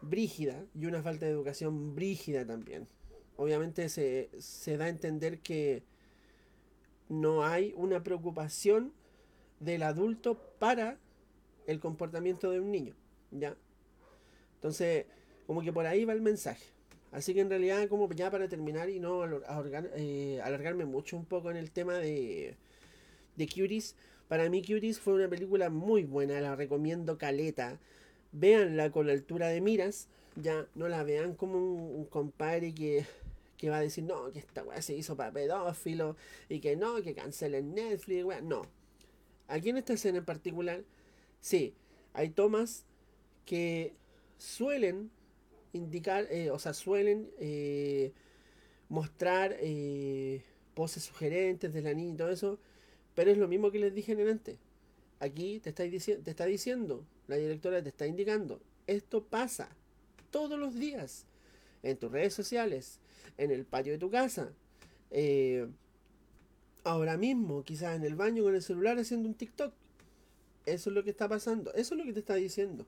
[0.00, 2.88] brígida y una falta de educación brígida también.
[3.36, 5.82] Obviamente se, se da a entender que
[7.08, 8.92] no hay una preocupación
[9.60, 10.98] del adulto para
[11.66, 12.94] el comportamiento de un niño.
[13.32, 13.56] ¿Ya?
[14.56, 15.06] Entonces,
[15.46, 16.64] como que por ahí va el mensaje.
[17.10, 19.24] Así que en realidad, como ya para terminar y no
[19.96, 22.56] eh, alargarme mucho un poco en el tema de,
[23.36, 23.96] de Cuties,
[24.28, 27.78] para mí Cuties fue una película muy buena, la recomiendo caleta.
[28.32, 33.04] Véanla con la altura de miras, ya no la vean como un, compadre que,
[33.58, 36.16] que, va a decir, no, que esta weá se hizo para pedófilo
[36.48, 38.40] y que no, que cancelen Netflix, weá.
[38.40, 38.62] No.
[39.48, 40.82] Aquí en esta escena en particular,
[41.42, 41.74] sí,
[42.14, 42.86] hay tomas
[43.44, 43.94] que
[44.38, 45.10] suelen
[45.72, 48.12] indicar, eh, o sea, suelen eh,
[48.88, 50.42] mostrar eh,
[50.74, 52.58] poses sugerentes de la niña y todo eso,
[53.14, 54.58] pero es lo mismo que les dije en el antes.
[55.20, 59.68] Aquí te, está te está diciendo, la directora te está indicando, esto pasa
[60.30, 61.26] todos los días
[61.82, 62.98] en tus redes sociales,
[63.38, 64.52] en el patio de tu casa,
[66.84, 69.72] ahora mismo, quizás en el baño con el celular haciendo un TikTok.
[70.66, 72.86] Eso es lo que está pasando, eso es lo que te está diciendo.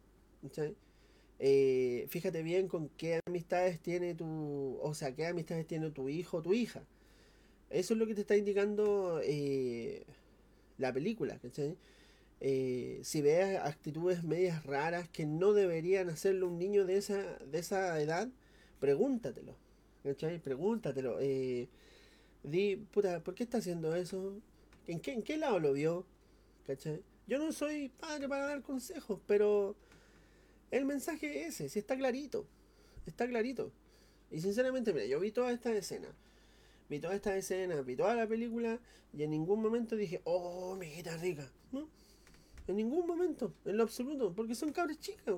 [1.38, 6.38] Eh, fíjate bien con qué amistades tiene tu, o sea, qué amistades tiene tu hijo
[6.38, 6.84] o tu hija.
[7.70, 10.04] Eso es lo que te está indicando eh,
[10.78, 11.38] la película,
[12.40, 17.58] eh, si ves actitudes medias raras que no deberían hacerlo un niño de esa, de
[17.58, 18.28] esa edad,
[18.80, 19.56] pregúntatelo,
[20.42, 21.18] Pregúntatelo.
[22.42, 24.36] di, puta, ¿por qué está haciendo eso?
[24.86, 26.04] ¿En qué, ¿En qué lado lo vio?
[27.26, 29.76] Yo no soy padre para dar consejos, pero
[30.76, 32.46] el mensaje es ese, si está clarito.
[33.06, 33.70] Está clarito.
[34.30, 36.08] Y sinceramente, mira, yo vi toda esta escena.
[36.88, 38.80] Vi toda esta escena, vi toda la película
[39.12, 41.48] y en ningún momento dije, oh, mi hijita rica.
[41.70, 41.88] No.
[42.66, 44.32] En ningún momento, en lo absoluto.
[44.34, 45.36] Porque son cabras chicas,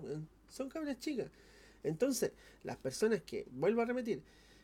[0.49, 1.31] Son cabras chicas.
[1.83, 2.33] Entonces,
[2.65, 4.23] las personas que, vuelvo a repetir,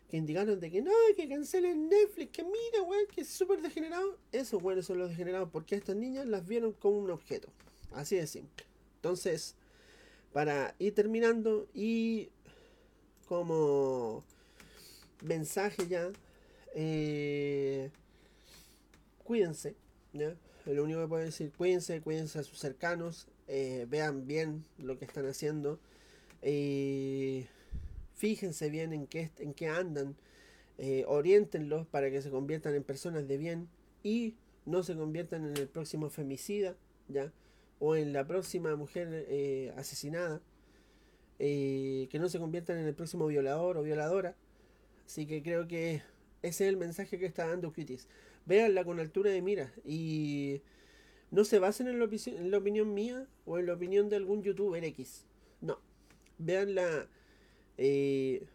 [0.09, 4.19] que indicaron de que no, que cancelen Netflix, que mira, weón, que es súper degenerado.
[4.33, 7.49] Esos weones son los degenerados porque estas niñas las vieron como un objeto.
[7.93, 8.65] Así de simple.
[8.97, 9.55] Entonces,
[10.33, 12.31] para ir terminando y
[13.29, 14.25] como
[15.23, 16.11] mensaje ya,
[16.75, 17.91] eh,
[19.25, 19.75] cuídense,
[20.13, 20.37] ¿ya?
[20.67, 25.05] Lo único que puedo decir, cuídense, cuídense a sus cercanos, eh, vean bien lo que
[25.05, 25.81] están haciendo,
[26.43, 27.47] eh,
[28.15, 30.17] fíjense bien en qué, en qué andan,
[30.79, 33.69] eh, orientenlos para que se conviertan en personas de bien
[34.03, 36.77] y no se conviertan en el próximo femicida,
[37.09, 37.33] ¿ya?
[37.85, 40.41] O en la próxima mujer eh, asesinada,
[41.41, 44.37] eh, que no se conviertan en el próximo violador o violadora.
[45.05, 46.01] Así que creo que
[46.43, 48.07] ese es el mensaje que está dando Cuties.
[48.47, 50.63] Véanla con altura de mira y
[51.33, 54.45] no se basen en la, en la opinión mía o en la opinión de algún
[54.45, 55.27] youtuber X.
[55.61, 55.81] No.
[56.39, 57.09] Véanla
[57.79, 58.47] eh,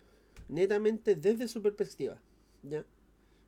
[0.47, 2.21] netamente desde su perspectiva.
[2.63, 2.85] ¿Ya?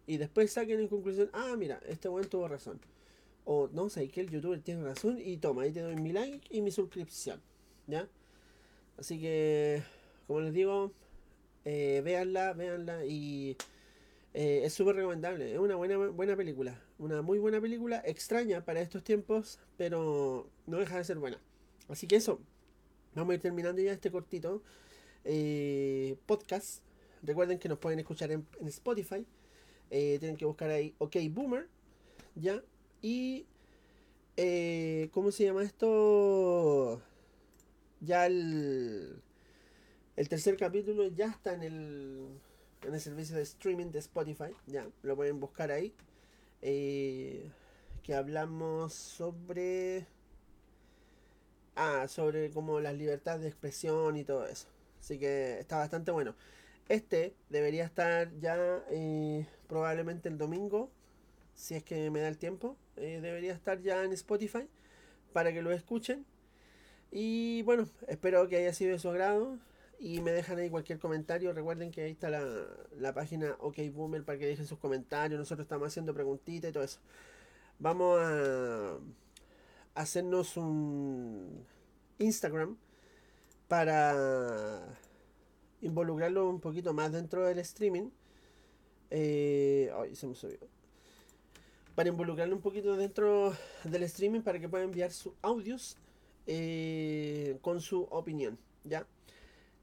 [0.07, 2.81] Y después saquen en conclusión, ah, mira, este buen tuvo razón.
[3.51, 6.55] O no sé, que el youtuber tiene razón y toma, ahí te doy mi like
[6.55, 7.41] y mi suscripción.
[7.87, 8.07] ¿Ya?
[8.95, 9.81] Así que,
[10.27, 10.91] como les digo,
[11.65, 13.57] eh, véanla, véanla y
[14.35, 15.51] eh, es súper recomendable.
[15.51, 16.79] Es una buena, buena película.
[16.99, 21.39] Una muy buena película, extraña para estos tiempos, pero no deja de ser buena.
[21.87, 22.39] Así que eso,
[23.15, 24.61] vamos a ir terminando ya este cortito
[25.25, 26.83] eh, podcast.
[27.23, 29.25] Recuerden que nos pueden escuchar en, Spotify.
[29.89, 31.67] Eh, tienen que buscar ahí OK Boomer.
[32.35, 32.61] ¿Ya?
[33.01, 33.45] Y...
[34.37, 37.01] Eh, ¿Cómo se llama esto?
[37.99, 39.21] Ya el...
[40.15, 42.27] El tercer capítulo ya está en el,
[42.83, 44.53] en el servicio de streaming de Spotify.
[44.67, 45.93] Ya, lo pueden buscar ahí.
[46.61, 47.49] Eh,
[48.03, 50.05] que hablamos sobre...
[51.75, 54.67] Ah, sobre como las libertades de expresión y todo eso.
[54.99, 56.35] Así que está bastante bueno.
[56.89, 60.89] Este debería estar ya eh, probablemente el domingo,
[61.53, 62.75] si es que me da el tiempo.
[62.99, 64.67] Eh, debería estar ya en Spotify
[65.33, 66.25] para que lo escuchen.
[67.11, 69.57] Y bueno, espero que haya sido de su agrado.
[69.99, 71.51] Y me dejan ahí cualquier comentario.
[71.53, 72.43] Recuerden que ahí está la,
[72.97, 75.39] la página OK Boomer para que dejen sus comentarios.
[75.39, 76.99] Nosotros estamos haciendo preguntitas y todo eso.
[77.79, 78.97] Vamos a
[79.95, 81.65] hacernos un
[82.17, 82.77] Instagram
[83.67, 84.81] para
[85.81, 88.09] involucrarlo un poquito más dentro del streaming.
[89.11, 90.78] Eh, se me subió.
[91.99, 95.97] Para involucrarlo un poquito dentro del streaming para que pueda enviar sus audios
[96.47, 98.57] eh, con su opinión.
[98.85, 99.05] ¿Ya?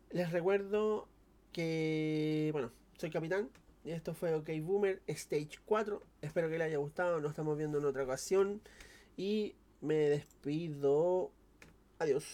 [0.08, 1.08] Les recuerdo
[1.52, 3.50] que, bueno, soy capitán.
[3.84, 6.02] Y esto fue OK Boomer Stage 4.
[6.22, 7.20] Espero que les haya gustado.
[7.20, 8.62] Nos estamos viendo en otra ocasión.
[9.18, 11.32] Y me despido.
[11.98, 12.24] Adiós.